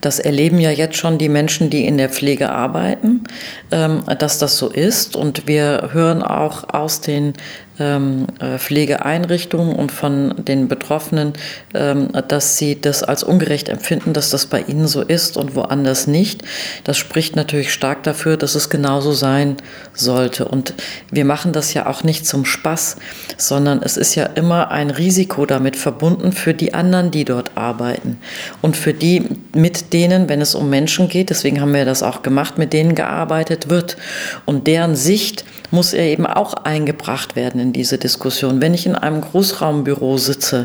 [0.01, 3.23] Das erleben ja jetzt schon die Menschen, die in der Pflege arbeiten,
[3.71, 5.15] ähm, dass das so ist.
[5.15, 7.33] Und wir hören auch aus den
[7.77, 11.33] Pflegeeinrichtungen und von den Betroffenen,
[11.73, 16.07] ähm, dass sie das als ungerecht empfinden, dass das bei ihnen so ist und woanders
[16.07, 16.43] nicht.
[16.83, 19.57] Das spricht natürlich stark dafür, dass es genauso sein
[19.93, 20.45] sollte.
[20.45, 20.73] Und
[21.11, 22.97] wir machen das ja auch nicht zum Spaß,
[23.37, 28.19] sondern es ist ja immer ein Risiko damit verbunden für die anderen, die dort arbeiten
[28.61, 32.21] und für die, mit denen, wenn es um Menschen geht, deswegen haben wir das auch
[32.21, 33.97] gemacht, mit denen gearbeitet wird.
[34.45, 38.61] Und deren Sicht muss er eben auch eingebracht werden in diese Diskussion.
[38.61, 40.63] Wenn ich in einem Großraumbüro sitze,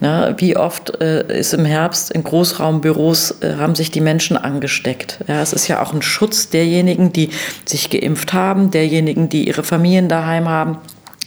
[0.00, 5.18] na, wie oft äh, ist im Herbst in Großraumbüros, äh, haben sich die Menschen angesteckt.
[5.26, 7.30] Ja, es ist ja auch ein Schutz derjenigen, die
[7.64, 10.78] sich geimpft haben, derjenigen, die ihre Familien daheim haben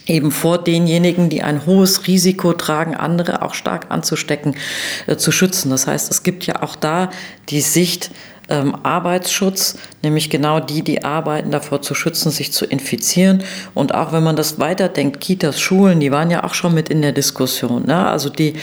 [0.06, 4.56] eben vor denjenigen, die ein hohes Risiko tragen, andere auch stark anzustecken,
[5.06, 5.70] äh, zu schützen.
[5.70, 7.10] Das heißt, es gibt ja auch da
[7.48, 8.10] die Sicht,
[8.50, 13.42] ähm, Arbeitsschutz, nämlich genau die, die arbeiten, davor zu schützen, sich zu infizieren.
[13.74, 17.02] Und auch wenn man das weiterdenkt, Kitas, Schulen, die waren ja auch schon mit in
[17.02, 17.86] der Diskussion.
[17.86, 18.06] Ne?
[18.06, 18.54] Also die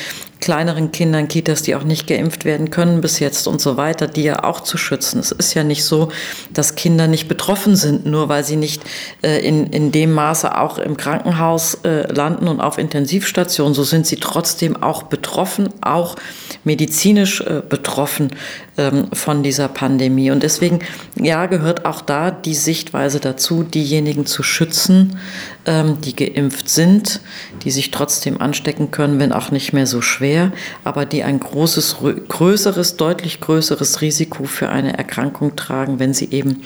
[0.48, 4.24] kleineren Kindern, Kitas, die auch nicht geimpft werden können bis jetzt und so weiter, die
[4.24, 5.20] ja auch zu schützen.
[5.20, 6.08] Es ist ja nicht so,
[6.54, 8.82] dass Kinder nicht betroffen sind, nur weil sie nicht
[9.24, 13.74] äh, in, in dem Maße auch im Krankenhaus äh, landen und auf Intensivstationen.
[13.74, 16.16] So sind sie trotzdem auch betroffen, auch
[16.64, 18.30] medizinisch äh, betroffen
[18.78, 20.32] ähm, von dieser Pandemie.
[20.32, 20.80] Und deswegen,
[21.16, 25.18] ja, gehört auch da die Sichtweise dazu, diejenigen zu schützen,
[25.66, 27.22] ähm, die geimpft sind,
[27.64, 30.37] die sich trotzdem anstecken können, wenn auch nicht mehr so schwer,
[30.84, 31.98] aber die ein großes,
[32.28, 36.64] größeres, deutlich größeres Risiko für eine Erkrankung tragen, wenn sie eben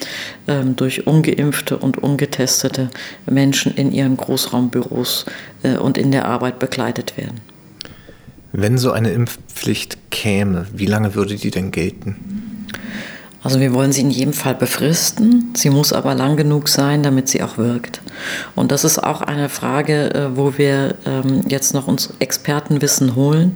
[0.47, 2.89] ähm, durch ungeimpfte und ungetestete
[3.25, 5.25] Menschen in ihren Großraumbüros
[5.63, 7.39] äh, und in der Arbeit begleitet werden.
[8.53, 12.67] Wenn so eine Impfpflicht käme, wie lange würde die denn gelten?
[13.43, 15.53] Also wir wollen sie in jedem Fall befristen.
[15.55, 18.01] Sie muss aber lang genug sein, damit sie auch wirkt.
[18.55, 23.55] Und das ist auch eine Frage, äh, wo wir ähm, jetzt noch uns Expertenwissen holen,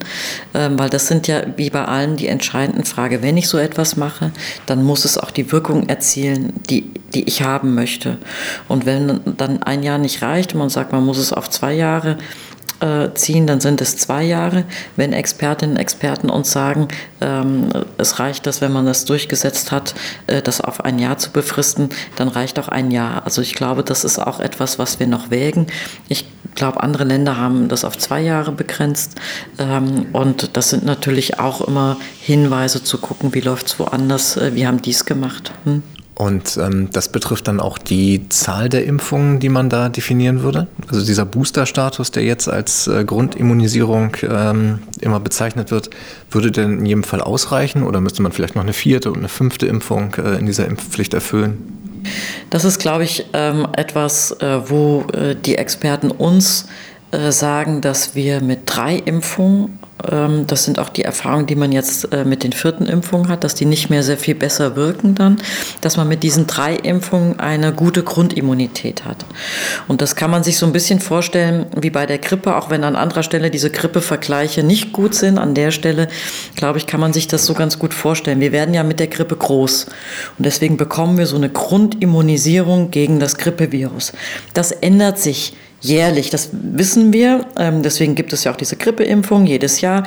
[0.56, 3.22] ähm, weil das sind ja wie bei allen die entscheidenden Fragen.
[3.22, 4.32] Wenn ich so etwas mache,
[4.66, 8.18] dann muss es auch die Wirkung erzielen, die, die ich haben möchte.
[8.68, 11.74] Und wenn dann ein Jahr nicht reicht und man sagt, man muss es auf zwei
[11.74, 12.18] Jahre
[13.14, 14.66] ziehen, dann sind es zwei Jahre.
[14.96, 16.88] Wenn Expertinnen und Experten uns sagen,
[17.22, 19.96] ähm, es reicht das, wenn man das durchgesetzt hat,
[20.28, 23.24] äh, das auf ein Jahr zu befristen, dann reicht auch ein Jahr.
[23.26, 25.68] Also ich glaube, das ist auch etwas, was wir noch wägen.
[26.08, 29.16] Ich glaube, andere Länder haben das auf zwei Jahre begrenzt.
[29.58, 34.56] Ähm, und das sind natürlich auch immer Hinweise zu gucken, wie läuft es woanders, äh,
[34.56, 35.52] wie haben die es gemacht.
[35.64, 35.84] Hm?
[36.16, 40.68] Und ähm, das betrifft dann auch die Zahl der Impfungen, die man da definieren würde.
[40.88, 45.90] Also dieser Booster-Status, der jetzt als äh, Grundimmunisierung ähm, immer bezeichnet wird,
[46.32, 49.28] würde denn in jedem Fall ausreichen oder müsste man vielleicht noch eine vierte und eine
[49.28, 51.58] fünfte Impfung äh, in dieser Impfpflicht erfüllen?
[52.50, 56.68] Das ist, glaube ich, ähm, etwas, äh, wo äh, die Experten uns
[57.32, 59.80] sagen, dass wir mit drei Impfungen
[60.12, 63.44] ähm, das sind auch die Erfahrungen, die man jetzt äh, mit den vierten Impfungen hat,
[63.44, 65.38] dass die nicht mehr sehr viel besser wirken dann,
[65.82, 69.26] dass man mit diesen drei Impfungen eine gute Grundimmunität hat.
[69.88, 72.84] Und das kann man sich so ein bisschen vorstellen wie bei der Grippe, auch wenn
[72.84, 75.38] an anderer Stelle diese Grippevergleiche nicht gut sind.
[75.38, 76.08] An der Stelle,
[76.56, 78.40] glaube ich, kann man sich das so ganz gut vorstellen.
[78.40, 79.86] Wir werden ja mit der Grippe groß
[80.38, 84.14] und deswegen bekommen wir so eine Grundimmunisierung gegen das Grippevirus.
[84.54, 85.54] Das ändert sich
[85.88, 86.30] jährlich.
[86.30, 87.46] Das wissen wir.
[87.58, 90.04] Ähm, deswegen gibt es ja auch diese Grippeimpfung jedes Jahr.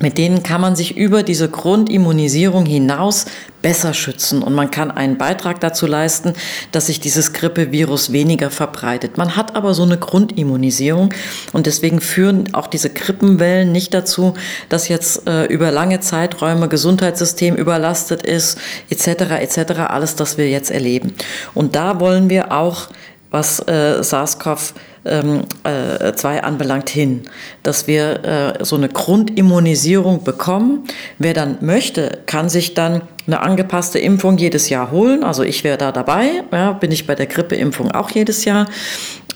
[0.00, 3.26] Mit denen kann man sich über diese Grundimmunisierung hinaus
[3.60, 6.32] besser schützen und man kann einen Beitrag dazu leisten,
[6.72, 9.16] dass sich dieses Grippevirus weniger verbreitet.
[9.16, 11.14] Man hat aber so eine Grundimmunisierung
[11.52, 14.34] und deswegen führen auch diese Grippenwellen nicht dazu,
[14.68, 18.58] dass jetzt äh, über lange Zeiträume Gesundheitssystem überlastet ist,
[18.90, 19.06] etc.,
[19.40, 21.14] etc., alles, das wir jetzt erleben.
[21.54, 22.88] Und da wollen wir auch
[23.30, 27.22] was äh, SARS-CoV ähm, äh, 2 anbelangt hin,
[27.62, 30.84] dass wir äh, so eine Grundimmunisierung bekommen.
[31.18, 35.24] Wer dann möchte, kann sich dann eine angepasste Impfung jedes Jahr holen.
[35.24, 38.66] Also ich wäre da dabei, ja, bin ich bei der Grippeimpfung auch jedes Jahr,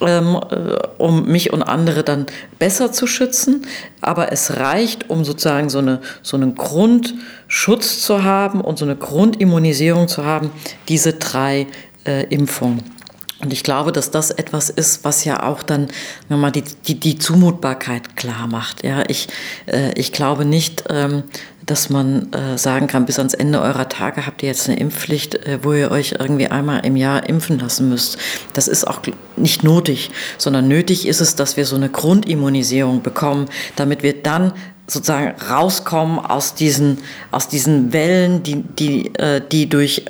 [0.01, 2.27] ähm, äh, um mich und andere dann
[2.59, 3.67] besser zu schützen.
[4.01, 8.97] Aber es reicht, um sozusagen so, eine, so einen Grundschutz zu haben und so eine
[8.97, 10.51] Grundimmunisierung zu haben,
[10.89, 11.67] diese drei
[12.05, 12.96] äh, Impfungen.
[13.41, 15.89] Und ich glaube, dass das etwas ist, was ja auch dann
[16.31, 18.83] nochmal die, die, die Zumutbarkeit klar macht.
[18.83, 19.29] Ja, ich,
[19.67, 21.25] äh, ich glaube nicht, ähm,
[21.67, 25.35] dass man äh, sagen kann, bis ans Ende eurer Tage habt ihr jetzt eine Impfpflicht,
[25.35, 28.19] äh, wo ihr euch irgendwie einmal im Jahr impfen lassen müsst.
[28.55, 29.01] Das ist auch
[29.37, 34.53] nicht nötig, sondern nötig ist es, dass wir so eine Grundimmunisierung bekommen, damit wir dann
[34.87, 36.99] sozusagen rauskommen aus diesen,
[37.33, 40.05] aus diesen Wellen, die, die, äh, die durch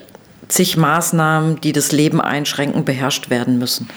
[0.48, 3.88] zig Maßnahmen, die das Leben einschränken, beherrscht werden müssen.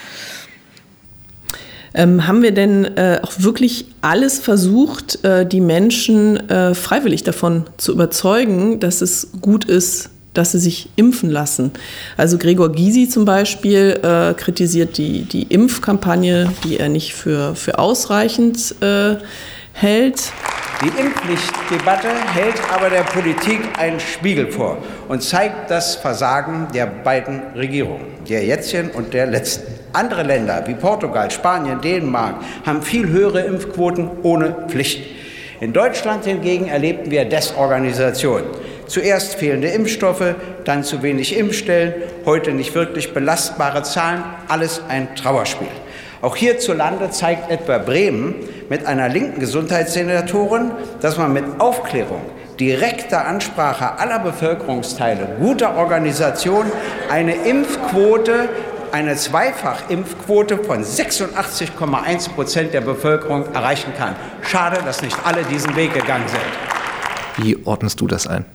[1.93, 7.65] Ähm, haben wir denn äh, auch wirklich alles versucht, äh, die Menschen äh, freiwillig davon
[7.77, 11.71] zu überzeugen, dass es gut ist, dass sie sich impfen lassen?
[12.15, 17.79] Also Gregor Gysi zum Beispiel äh, kritisiert die, die Impfkampagne, die er nicht für, für
[17.79, 19.15] ausreichend äh,
[19.81, 20.31] hält.
[20.81, 27.41] Die Impfpflichtdebatte hält aber der Politik einen Spiegel vor und zeigt das Versagen der beiden
[27.55, 29.73] Regierungen, der jetzigen und der letzten.
[29.91, 35.05] Andere Länder wie Portugal, Spanien, Dänemark haben viel höhere Impfquoten ohne Pflicht.
[35.59, 38.43] In Deutschland hingegen erlebten wir Desorganisation.
[38.87, 41.93] Zuerst fehlende Impfstoffe, dann zu wenig Impfstellen,
[42.25, 45.67] heute nicht wirklich belastbare Zahlen, alles ein Trauerspiel.
[46.21, 48.35] Auch hierzulande zeigt etwa Bremen
[48.69, 52.21] mit einer linken Gesundheitssenatorin, dass man mit Aufklärung,
[52.59, 56.65] direkter Ansprache aller Bevölkerungsteile, guter Organisation
[57.09, 58.49] eine Impfquote
[58.91, 64.15] eine Zweifachimpfquote von 86,1 Prozent der Bevölkerung erreichen kann.
[64.41, 67.45] Schade, dass nicht alle diesen Weg gegangen sind.
[67.45, 68.45] Wie ordnest du das ein?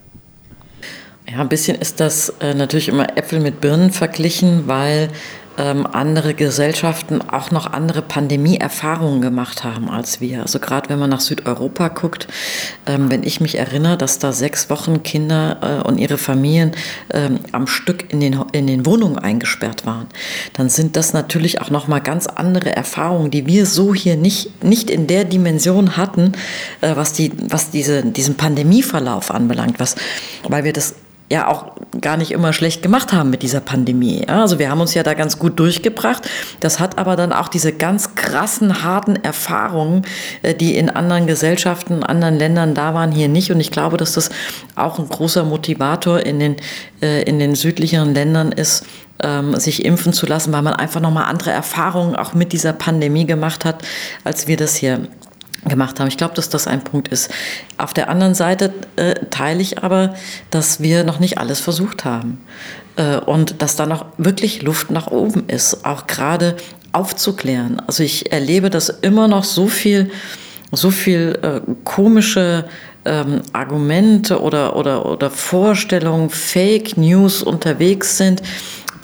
[1.31, 5.09] Ja, ein bisschen ist das äh, natürlich immer Äpfel mit Birnen verglichen, weil
[5.59, 10.43] ähm, andere Gesellschaften auch noch andere Pandemieerfahrungen gemacht haben als wir.
[10.43, 12.27] Also gerade wenn man nach Südeuropa guckt,
[12.87, 16.73] ähm, wenn ich mich erinnere, dass da sechs Wochen Kinder äh, und ihre Familien
[17.13, 20.07] ähm, am Stück in den, in den Wohnungen eingesperrt waren,
[20.55, 24.65] dann sind das natürlich auch noch mal ganz andere Erfahrungen, die wir so hier nicht,
[24.65, 26.33] nicht in der Dimension hatten,
[26.81, 29.97] äh, was, die, was diese, diesen Pandemieverlauf anbelangt, was,
[30.49, 30.95] weil wir das
[31.31, 34.27] ja auch gar nicht immer schlecht gemacht haben mit dieser Pandemie.
[34.29, 36.29] Also wir haben uns ja da ganz gut durchgebracht.
[36.61, 40.03] Das hat aber dann auch diese ganz krassen, harten Erfahrungen,
[40.43, 43.51] äh, die in anderen Gesellschaften, anderen Ländern da waren, hier nicht.
[43.51, 44.31] Und ich glaube, dass das
[44.77, 46.57] auch ein großer Motivator in den,
[47.01, 48.85] äh, in den südlicheren Ländern ist,
[49.23, 53.25] ähm, sich impfen zu lassen, weil man einfach nochmal andere Erfahrungen auch mit dieser Pandemie
[53.25, 53.83] gemacht hat,
[54.25, 55.09] als wir das hier
[55.69, 56.09] gemacht haben.
[56.09, 57.31] Ich glaube, dass das ein Punkt ist.
[57.79, 60.15] Auf der anderen Seite äh, teile ich aber,
[60.51, 62.39] dass wir noch nicht alles versucht haben
[62.97, 66.57] äh, und dass da noch wirklich Luft nach oben ist, auch gerade
[66.93, 67.81] aufzuklären.
[67.87, 70.11] Also ich erlebe, dass immer noch so viel,
[70.73, 72.67] so viel äh, komische
[73.05, 78.43] ähm, Argumente oder, oder, oder Vorstellungen, Fake News unterwegs sind,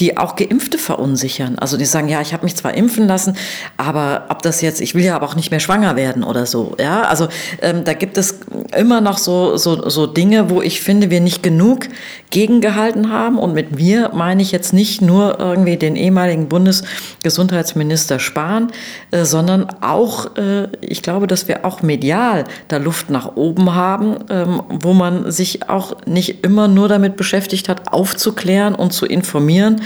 [0.00, 1.58] die auch Geimpfte verunsichern.
[1.58, 3.36] Also die sagen, ja, ich habe mich zwar impfen lassen,
[3.76, 6.74] aber ob das jetzt, ich will ja aber auch nicht mehr schwanger werden oder so.
[6.80, 7.28] Ja, also
[7.60, 8.40] ähm, da gibt es
[8.76, 11.88] immer noch so, so, so Dinge, wo ich finde, wir nicht genug
[12.30, 13.38] gegengehalten haben.
[13.38, 18.72] Und mit mir meine ich jetzt nicht nur irgendwie den ehemaligen Bundesgesundheitsminister Spahn,
[19.10, 24.16] äh, sondern auch, äh, ich glaube, dass wir auch medial da Luft nach oben haben,
[24.30, 29.82] ähm, wo man sich auch nicht immer nur damit beschäftigt hat, aufzuklären und zu informieren,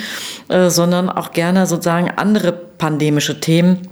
[0.48, 3.88] äh, sondern auch gerne sozusagen andere pandemische Themen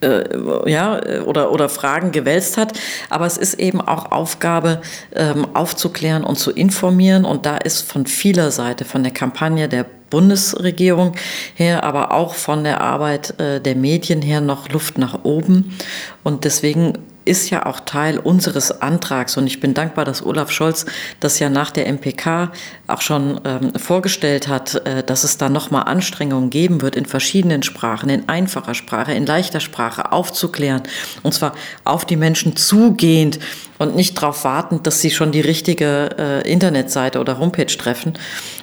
[0.00, 0.24] äh,
[0.70, 2.72] ja, oder, oder Fragen gewälzt hat.
[3.10, 4.80] Aber es ist eben auch Aufgabe,
[5.14, 7.24] ähm, aufzuklären und zu informieren.
[7.24, 11.12] Und da ist von vieler Seite, von der Kampagne der Bundesregierung
[11.54, 15.76] her, aber auch von der Arbeit äh, der Medien her noch Luft nach oben.
[16.24, 20.86] Und deswegen ist ja auch Teil unseres Antrags und ich bin dankbar, dass Olaf Scholz
[21.20, 22.52] das ja nach der MPK
[22.86, 27.62] auch schon ähm, vorgestellt hat, äh, dass es da nochmal Anstrengungen geben wird, in verschiedenen
[27.62, 30.82] Sprachen, in einfacher Sprache, in leichter Sprache aufzuklären
[31.22, 31.54] und zwar
[31.84, 33.38] auf die Menschen zugehend
[33.80, 38.12] und nicht darauf warten, dass sie schon die richtige äh, Internetseite oder Homepage treffen.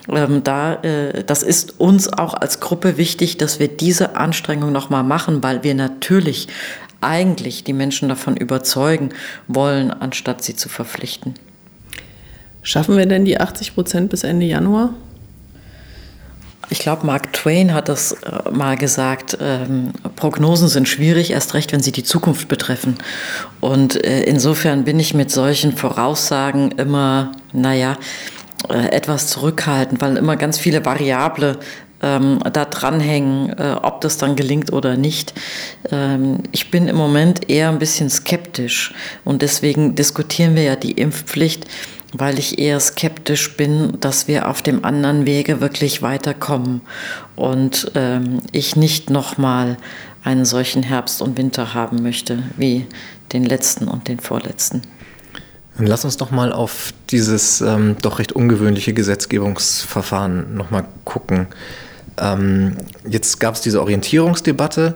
[0.09, 5.03] Ähm, da, äh, das ist uns auch als Gruppe wichtig, dass wir diese Anstrengung nochmal
[5.03, 6.47] machen, weil wir natürlich
[7.01, 9.09] eigentlich die Menschen davon überzeugen
[9.47, 11.35] wollen, anstatt sie zu verpflichten.
[12.61, 14.93] Schaffen wir denn die 80 Prozent bis Ende Januar?
[16.69, 21.71] Ich glaube, Mark Twain hat das äh, mal gesagt, ähm, Prognosen sind schwierig, erst recht,
[21.71, 22.97] wenn sie die Zukunft betreffen.
[23.61, 27.97] Und äh, insofern bin ich mit solchen Voraussagen immer, naja,
[28.69, 31.57] äh, etwas zurückhaltend, weil immer ganz viele Variable
[32.01, 35.33] ähm, da dranhängen, äh, ob das dann gelingt oder nicht.
[35.91, 38.93] Ähm, ich bin im Moment eher ein bisschen skeptisch
[39.25, 41.65] und deswegen diskutieren wir ja die Impfpflicht,
[42.13, 46.81] weil ich eher skeptisch bin, dass wir auf dem anderen Wege wirklich weiterkommen
[47.35, 49.77] und ähm, ich nicht nochmal
[50.23, 52.85] einen solchen Herbst und Winter haben möchte wie
[53.33, 54.81] den letzten und den vorletzten.
[55.79, 61.47] Lass uns doch mal auf dieses ähm, doch recht ungewöhnliche Gesetzgebungsverfahren nochmal gucken.
[62.19, 62.77] Ähm,
[63.07, 64.95] jetzt gab es diese Orientierungsdebatte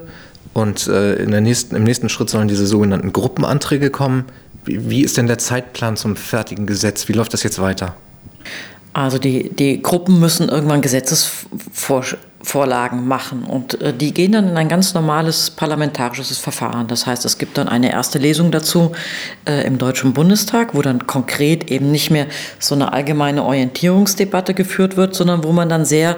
[0.53, 4.25] und äh, nächsten, im nächsten Schritt sollen diese sogenannten Gruppenanträge kommen.
[4.65, 7.07] Wie, wie ist denn der Zeitplan zum fertigen Gesetz?
[7.07, 7.95] Wie läuft das jetzt weiter?
[8.93, 13.45] Also die, die Gruppen müssen irgendwann Gesetzesvorlagen machen.
[13.45, 16.87] Und äh, die gehen dann in ein ganz normales parlamentarisches Verfahren.
[16.87, 18.91] Das heißt, es gibt dann eine erste Lesung dazu
[19.45, 22.27] äh, im Deutschen Bundestag, wo dann konkret eben nicht mehr
[22.59, 26.17] so eine allgemeine Orientierungsdebatte geführt wird, sondern wo man dann sehr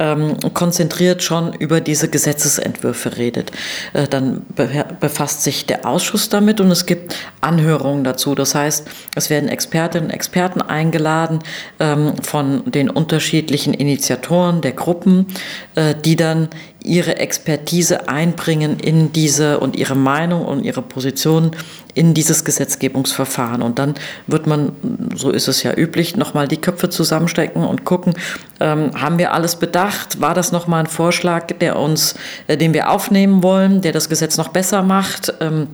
[0.00, 3.52] ähm, konzentriert schon über diese Gesetzesentwürfe redet.
[3.92, 8.34] Äh, dann be befasst sich der Ausschuss damit und es gibt Anhörungen dazu.
[8.34, 11.40] Das heißt, es werden Expertinnen und Experten eingeladen
[11.78, 15.26] ähm, von den unterschiedlichen Initiatoren der Gruppen,
[15.74, 16.48] äh, die dann
[16.82, 21.52] ihre Expertise einbringen in diese und ihre Meinung und ihre Position
[21.94, 23.62] in dieses Gesetzgebungsverfahren.
[23.62, 23.94] Und dann
[24.26, 24.72] wird man,
[25.14, 28.14] so ist es ja üblich, nochmal die Köpfe zusammenstecken und gucken,
[28.60, 30.20] ähm, haben wir alles bedacht?
[30.20, 32.14] War das nochmal ein Vorschlag, der uns,
[32.46, 35.34] äh, den wir aufnehmen wollen, der das Gesetz noch besser macht?
[35.40, 35.68] Ähm,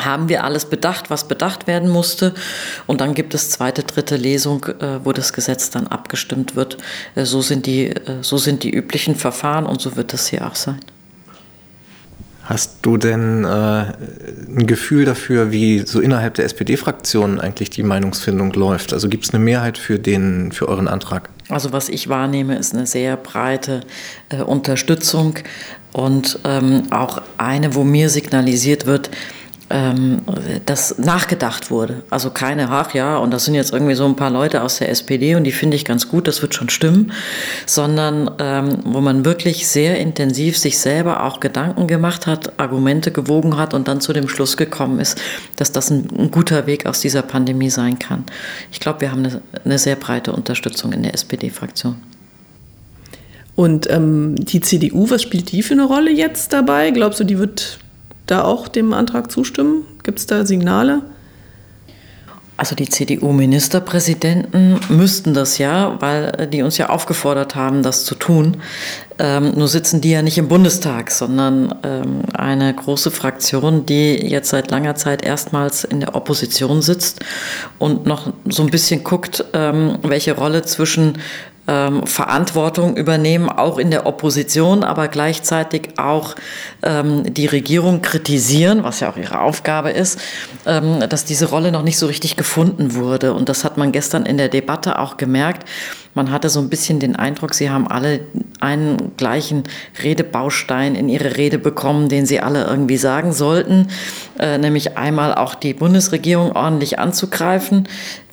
[0.00, 2.34] haben wir alles bedacht, was bedacht werden musste.
[2.86, 6.78] Und dann gibt es zweite, dritte Lesung, äh, wo das Gesetz dann abgestimmt wird.
[7.14, 10.46] Äh, so, sind die, äh, so sind die üblichen Verfahren und so wird es hier
[10.46, 10.80] auch sein.
[12.48, 18.54] Hast du denn äh, ein Gefühl dafür, wie so innerhalb der SPD-Fraktion eigentlich die Meinungsfindung
[18.54, 18.94] läuft?
[18.94, 21.28] Also gibt es eine Mehrheit für, den, für euren Antrag?
[21.50, 23.80] Also was ich wahrnehme, ist eine sehr breite
[24.30, 25.34] äh, Unterstützung
[25.92, 29.10] und ähm, auch eine, wo mir signalisiert wird,
[29.70, 30.22] ähm,
[30.64, 32.02] dass nachgedacht wurde.
[32.08, 34.88] Also keine, ach ja, und das sind jetzt irgendwie so ein paar Leute aus der
[34.88, 37.12] SPD und die finde ich ganz gut, das wird schon stimmen,
[37.66, 43.58] sondern ähm, wo man wirklich sehr intensiv sich selber auch Gedanken gemacht hat, Argumente gewogen
[43.58, 45.20] hat und dann zu dem Schluss gekommen ist,
[45.56, 48.24] dass das ein, ein guter Weg aus dieser Pandemie sein kann.
[48.72, 51.96] Ich glaube, wir haben eine, eine sehr breite Unterstützung in der SPD-Fraktion.
[53.54, 56.92] Und ähm, die CDU, was spielt die für eine Rolle jetzt dabei?
[56.92, 57.80] Glaubst du, die wird
[58.30, 59.84] da auch dem Antrag zustimmen?
[60.02, 61.02] Gibt es da Signale?
[62.58, 68.56] Also die CDU-Ministerpräsidenten müssten das ja, weil die uns ja aufgefordert haben, das zu tun.
[69.20, 74.50] Ähm, nur sitzen die ja nicht im Bundestag, sondern ähm, eine große Fraktion, die jetzt
[74.50, 77.20] seit langer Zeit erstmals in der Opposition sitzt
[77.78, 81.18] und noch so ein bisschen guckt, ähm, welche Rolle zwischen
[81.68, 86.34] ähm, Verantwortung übernehmen, auch in der Opposition, aber gleichzeitig auch
[86.82, 90.18] ähm, die Regierung kritisieren, was ja auch ihre Aufgabe ist,
[90.66, 93.34] ähm, dass diese Rolle noch nicht so richtig gefunden wurde.
[93.34, 95.68] Und das hat man gestern in der Debatte auch gemerkt.
[96.14, 98.20] Man hatte so ein bisschen den Eindruck, sie haben alle
[98.60, 99.64] einen gleichen
[100.02, 103.88] Redebaustein in ihre Rede bekommen, den sie alle irgendwie sagen sollten,
[104.38, 107.86] äh, nämlich einmal auch die Bundesregierung ordentlich anzugreifen,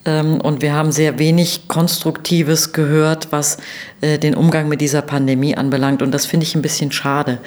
[0.06, 3.58] und wir haben sehr wenig Konstruktives gehört, was
[4.02, 6.02] äh, den Umgang mit dieser Pandemie anbelangt.
[6.02, 7.40] Und das finde ich ein bisschen schade,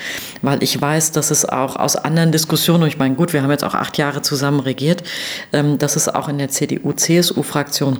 [0.42, 3.50] weil ich weiß, dass es auch aus anderen Diskussionen, und ich meine, gut, wir haben
[3.50, 5.02] jetzt auch acht Jahre zusammen regiert,
[5.52, 7.98] ähm, dass es auch in der CDU-CSU-Fraktion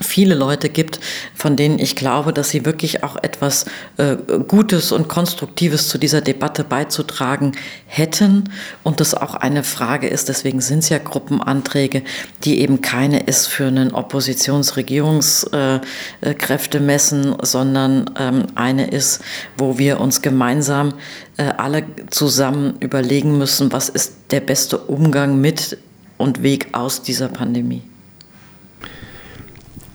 [0.00, 1.00] viele Leute gibt,
[1.34, 3.66] von denen ich glaube, dass sie wirklich auch etwas
[3.96, 4.16] äh,
[4.48, 7.52] Gutes und Konstruktives zu dieser Debatte beizutragen
[7.86, 8.50] hätten
[8.82, 12.02] und das auch eine Frage ist, deswegen sind es ja Gruppenanträge,
[12.44, 19.20] die eben keine ist für einen Oppositionsregierungskräfte äh, messen, sondern ähm, eine ist,
[19.56, 20.94] wo wir uns gemeinsam
[21.36, 25.78] äh, alle zusammen überlegen müssen, was ist der beste Umgang mit
[26.18, 27.82] und Weg aus dieser Pandemie.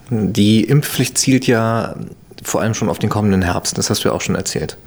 [0.10, 1.96] Die Impfpflicht zielt ja
[2.44, 4.78] vor allem schon auf den kommenden Herbst, das hast du ja auch schon erzählt.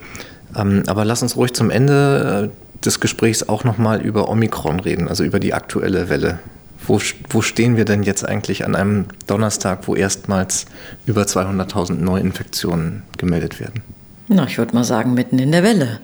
[0.57, 5.09] Ähm, aber lass uns ruhig zum Ende äh, des Gesprächs auch nochmal über Omikron reden,
[5.09, 6.39] also über die aktuelle Welle.
[6.87, 6.99] Wo,
[7.29, 10.65] wo stehen wir denn jetzt eigentlich an einem Donnerstag, wo erstmals
[11.05, 13.83] über 200.000 Neuinfektionen gemeldet werden?
[14.29, 16.01] Na, ich würde mal sagen, mitten in der Welle.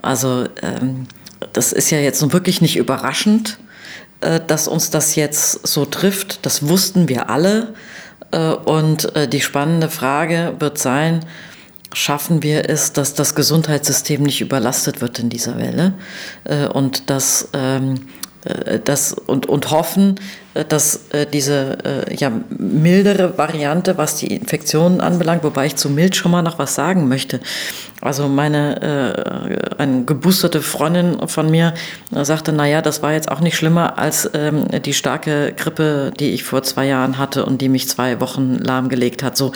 [0.00, 1.06] Also ähm,
[1.52, 3.58] das ist ja jetzt nun wirklich nicht überraschend,
[4.20, 6.46] äh, dass uns das jetzt so trifft.
[6.46, 7.74] Das wussten wir alle.
[8.36, 11.24] Äh, und äh, die spannende Frage wird sein,
[11.92, 15.94] schaffen wir es, dass das Gesundheitssystem nicht überlastet wird in dieser Welle?
[16.44, 18.06] Äh, und dass ähm,
[18.84, 20.20] das und, und hoffen,
[20.68, 21.00] dass
[21.32, 21.78] diese
[22.16, 26.74] ja, mildere Variante, was die Infektionen anbelangt, wobei ich zu mild schon mal noch was
[26.74, 27.40] sagen möchte,
[28.02, 31.72] also meine äh, eine geboosterte Freundin von mir
[32.14, 36.12] äh, sagte, na ja, das war jetzt auch nicht schlimmer als ähm, die starke Grippe,
[36.18, 39.36] die ich vor zwei Jahren hatte und die mich zwei Wochen lahmgelegt hat.
[39.36, 39.52] So,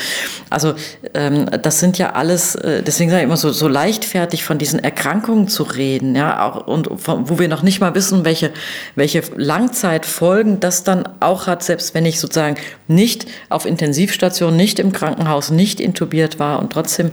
[0.48, 0.74] also
[1.12, 4.78] ähm, das sind ja alles, äh, deswegen sage ich immer so, so leichtfertig von diesen
[4.78, 8.52] Erkrankungen zu reden, ja, auch und von, wo wir noch nicht mal wissen, welche
[8.94, 12.56] welche Langzeitfolgen das dann auch hat, selbst wenn ich sozusagen
[12.88, 17.12] nicht auf Intensivstation, nicht im Krankenhaus, nicht intubiert war und trotzdem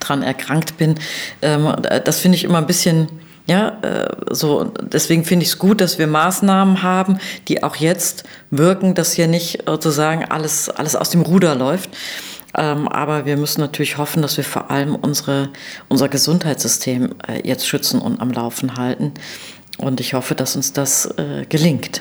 [0.00, 0.96] dran erkrankt bin.
[1.42, 3.08] Ähm, das finde ich immer ein bisschen,
[3.46, 8.24] ja, äh, so, deswegen finde ich es gut, dass wir Maßnahmen haben, die auch jetzt
[8.50, 11.90] wirken, dass hier nicht sozusagen alles, alles aus dem Ruder läuft.
[12.56, 15.50] Ähm, aber wir müssen natürlich hoffen, dass wir vor allem unsere,
[15.88, 19.12] unser Gesundheitssystem äh, jetzt schützen und am Laufen halten.
[19.78, 22.00] Und ich hoffe, dass uns das äh, gelingt.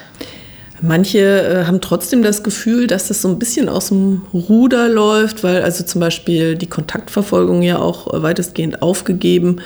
[0.82, 5.43] Manche äh, haben trotzdem das Gefühl, dass das so ein bisschen aus dem Ruder läuft,
[5.43, 9.61] weil also zum Beispiel die Kontaktverfolgung ja auch weitestgehend aufgegeben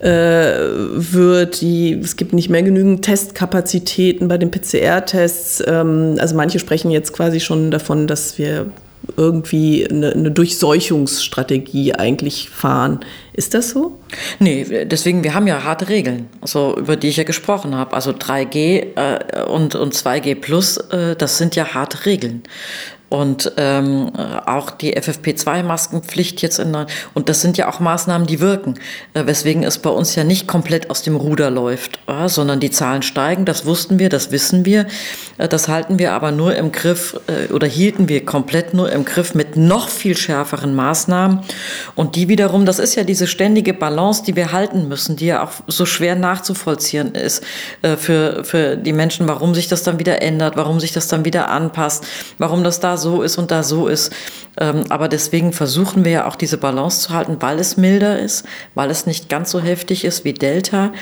[0.00, 1.60] äh, wird.
[1.60, 5.62] Die, es gibt nicht mehr genügend Testkapazitäten bei den PCR-Tests.
[5.66, 8.66] Ähm, also manche sprechen jetzt quasi schon davon, dass wir
[9.16, 13.00] irgendwie eine, eine, Durchseuchungsstrategie eigentlich fahren.
[13.32, 13.98] Ist das so?
[14.38, 17.94] Nee, deswegen, wir haben ja harte Regeln, also, über die ich ja gesprochen habe.
[17.94, 22.42] Also 3G äh, und, und 2G Plus, äh, das sind ja harte Regeln
[23.12, 24.10] und ähm,
[24.46, 26.72] auch die FFP2-Maskenpflicht jetzt in
[27.12, 28.76] und das sind ja auch Maßnahmen, die wirken,
[29.12, 32.70] äh, weswegen es bei uns ja nicht komplett aus dem Ruder läuft, äh, sondern die
[32.70, 34.86] Zahlen steigen, das wussten wir, das wissen wir,
[35.36, 39.04] äh, das halten wir aber nur im Griff äh, oder hielten wir komplett nur im
[39.04, 41.40] Griff mit noch viel schärferen Maßnahmen.
[41.94, 45.44] Und die wiederum, das ist ja diese ständige Balance, die wir halten müssen, die ja
[45.44, 47.44] auch so schwer nachzuvollziehen ist
[47.82, 51.26] äh, für, für die Menschen, warum sich das dann wieder ändert, warum sich das dann
[51.26, 52.06] wieder anpasst,
[52.38, 54.12] warum das da so ist und da so ist.
[54.58, 58.46] Ähm, aber deswegen versuchen wir ja auch diese Balance zu halten, weil es milder ist,
[58.74, 60.92] weil es nicht ganz so heftig ist wie Delta,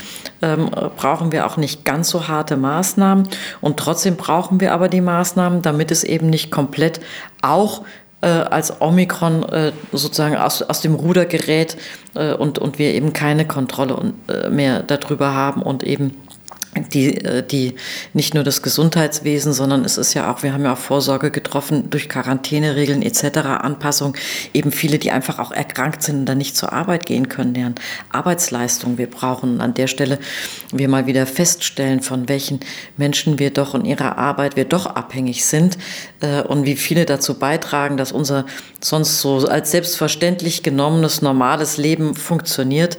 [0.42, 3.28] ähm, brauchen wir auch nicht ganz so harte Maßnahmen.
[3.60, 7.00] Und trotzdem brauchen wir aber die Maßnahmen, damit es eben nicht komplett
[7.42, 7.82] auch
[8.22, 11.76] äh, als Omikron äh, sozusagen aus, aus dem Ruder gerät
[12.14, 16.16] äh, und, und wir eben keine Kontrolle äh, mehr darüber haben und eben
[16.92, 17.74] die, äh, die
[18.12, 21.90] nicht nur das Gesundheitswesen, sondern es ist ja auch, wir haben ja auch Vorsorge getroffen
[21.90, 24.16] durch Quarantäneregeln etc., Anpassung,
[24.54, 27.74] eben viele, die einfach auch erkrankt sind und dann nicht zur Arbeit gehen können, deren
[28.10, 29.54] Arbeitsleistung wir brauchen.
[29.54, 30.18] Und an der Stelle
[30.72, 32.60] wir mal wieder feststellen, von welchen
[32.96, 35.76] Menschen wir doch in ihrer Arbeit wir doch abhängig sind
[36.20, 38.46] äh, und wie viele dazu beitragen, dass unser
[38.80, 42.98] sonst so als selbstverständlich genommenes normales Leben funktioniert.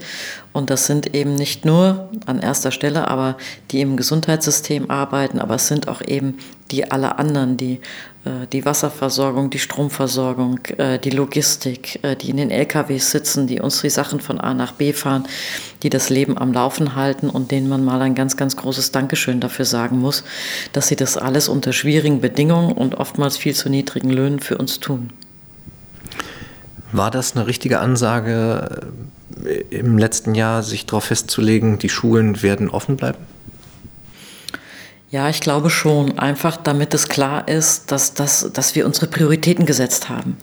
[0.53, 3.37] Und das sind eben nicht nur an erster Stelle, aber
[3.71, 6.37] die im Gesundheitssystem arbeiten, aber es sind auch eben
[6.71, 7.79] die alle anderen, die
[8.23, 13.59] äh, die Wasserversorgung, die Stromversorgung, äh, die Logistik, äh, die in den LKWs sitzen, die
[13.59, 15.27] uns die Sachen von A nach B fahren,
[15.81, 19.39] die das Leben am Laufen halten und denen man mal ein ganz, ganz großes Dankeschön
[19.39, 20.23] dafür sagen muss,
[20.73, 24.79] dass sie das alles unter schwierigen Bedingungen und oftmals viel zu niedrigen Löhnen für uns
[24.79, 25.09] tun.
[26.91, 28.91] War das eine richtige Ansage
[29.69, 33.19] im letzten Jahr, sich darauf festzulegen, die Schulen werden offen bleiben?
[35.11, 36.17] Ja, ich glaube schon.
[36.17, 40.37] Einfach damit es klar ist, dass, dass, dass wir unsere Prioritäten gesetzt haben.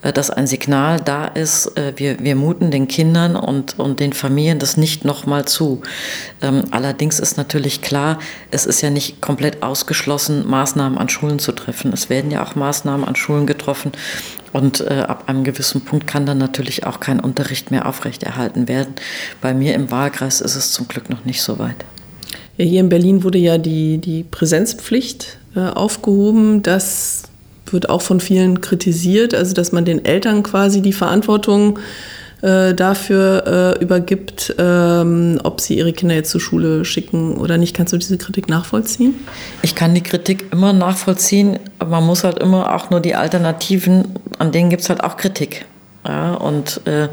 [0.00, 4.14] Äh, dass ein Signal da ist, äh, wir, wir muten den Kindern und, und den
[4.14, 5.82] Familien das nicht nochmal zu.
[6.40, 8.18] Ähm, allerdings ist natürlich klar,
[8.50, 11.92] es ist ja nicht komplett ausgeschlossen, Maßnahmen an Schulen zu treffen.
[11.92, 13.92] Es werden ja auch Maßnahmen an Schulen getroffen.
[14.54, 18.94] Und äh, ab einem gewissen Punkt kann dann natürlich auch kein Unterricht mehr aufrechterhalten werden.
[19.42, 21.84] Bei mir im Wahlkreis ist es zum Glück noch nicht so weit.
[22.56, 26.62] Ja, hier in Berlin wurde ja die, die Präsenzpflicht äh, aufgehoben.
[26.62, 27.24] Das
[27.66, 31.78] wird auch von vielen kritisiert, also dass man den Eltern quasi die Verantwortung
[32.42, 37.74] äh, dafür äh, übergibt, ähm, ob sie ihre Kinder jetzt zur Schule schicken oder nicht.
[37.74, 39.14] Kannst du diese Kritik nachvollziehen?
[39.62, 44.04] Ich kann die Kritik immer nachvollziehen, aber man muss halt immer auch nur die Alternativen,
[44.38, 45.64] an denen gibt es halt auch Kritik.
[46.06, 47.08] Ja, und äh,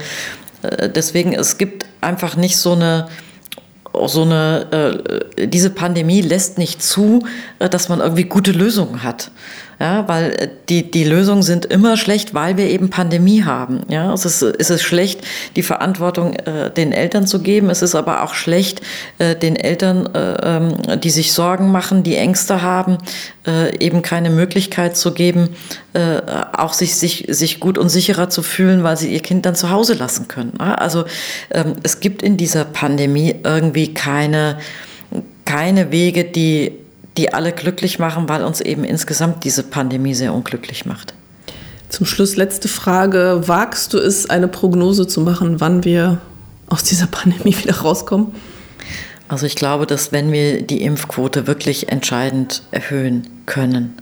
[0.62, 3.08] äh, deswegen, es gibt einfach nicht so eine
[4.06, 7.26] so eine, äh, diese Pandemie lässt nicht zu,
[7.60, 9.32] äh, dass man irgendwie gute Lösungen hat.
[9.84, 13.82] Ja, weil äh, die, die Lösungen sind immer schlecht, weil wir eben Pandemie haben.
[13.90, 15.20] Ja, es ist, es ist schlecht,
[15.58, 17.70] die Verantwortung äh, den Eltern zu geben.
[17.70, 18.82] Es ist aber auch schlecht,
[19.18, 22.98] äh, den Eltern, äh, ähm, die sich Sorgen machen, die Ängste haben,
[23.46, 25.50] äh, eben keine Möglichkeit zu geben,
[25.92, 26.22] äh,
[26.54, 29.70] auch sich, sich, sich gut und sicherer zu fühlen, weil sie ihr Kind dann zu
[29.70, 30.54] Hause lassen können.
[30.62, 31.04] Ja, also
[31.52, 34.60] ähm, es gibt in dieser Pandemie irgendwie keine,
[35.44, 36.83] keine Wege, die
[37.18, 41.14] die alle glücklich machen, weil uns eben insgesamt diese Pandemie sehr unglücklich macht.
[41.90, 43.44] Zum Schluss letzte Frage.
[43.46, 46.20] Wagst du es, eine Prognose zu machen, wann wir
[46.68, 48.34] aus dieser Pandemie wieder rauskommen?
[49.28, 53.96] Also ich glaube, dass wenn wir die Impfquote wirklich entscheidend erhöhen können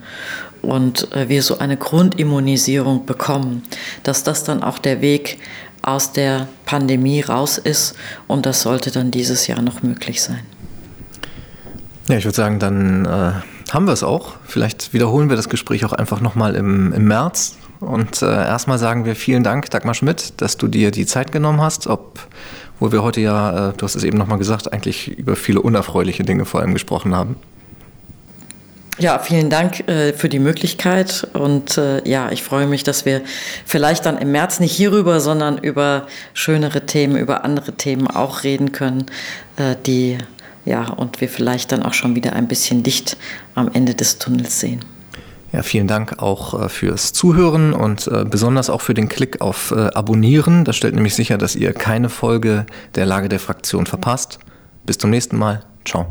[0.62, 3.64] und äh, wir so eine Grundimmunisierung bekommen,
[4.04, 5.38] dass das dann auch der Weg
[5.82, 7.96] aus der Pandemie raus ist
[8.28, 10.42] und das sollte dann dieses Jahr noch möglich sein.
[12.08, 14.34] Ja, ich würde sagen, dann äh, haben wir es auch.
[14.46, 17.56] Vielleicht wiederholen wir das Gespräch auch einfach nochmal im, im März.
[17.80, 21.62] Und äh, erstmal sagen wir vielen Dank, Dagmar Schmidt, dass du dir die Zeit genommen
[21.62, 25.62] hast, obwohl wir heute ja, äh, du hast es eben nochmal gesagt, eigentlich über viele
[25.62, 27.38] unerfreuliche Dinge vor allem gesprochen haben.
[29.00, 33.22] Ja, vielen Dank äh, für die Möglichkeit und äh, ja, ich freue mich, dass wir
[33.66, 38.74] vielleicht dann im März nicht hierüber, sondern über schönere Themen, über andere Themen auch reden
[38.74, 39.06] können,
[39.56, 40.20] äh, die
[40.66, 43.18] ja, und wir vielleicht dann auch schon wieder ein bisschen Licht
[43.56, 44.84] am Ende des Tunnels sehen.
[45.52, 49.72] Ja, vielen Dank auch äh, fürs Zuhören und äh, besonders auch für den Klick auf
[49.72, 50.64] äh, Abonnieren.
[50.64, 54.40] Das stellt nämlich sicher, dass ihr keine Folge der Lage der Fraktion verpasst.
[54.86, 55.64] Bis zum nächsten Mal.
[55.84, 56.08] Ciao.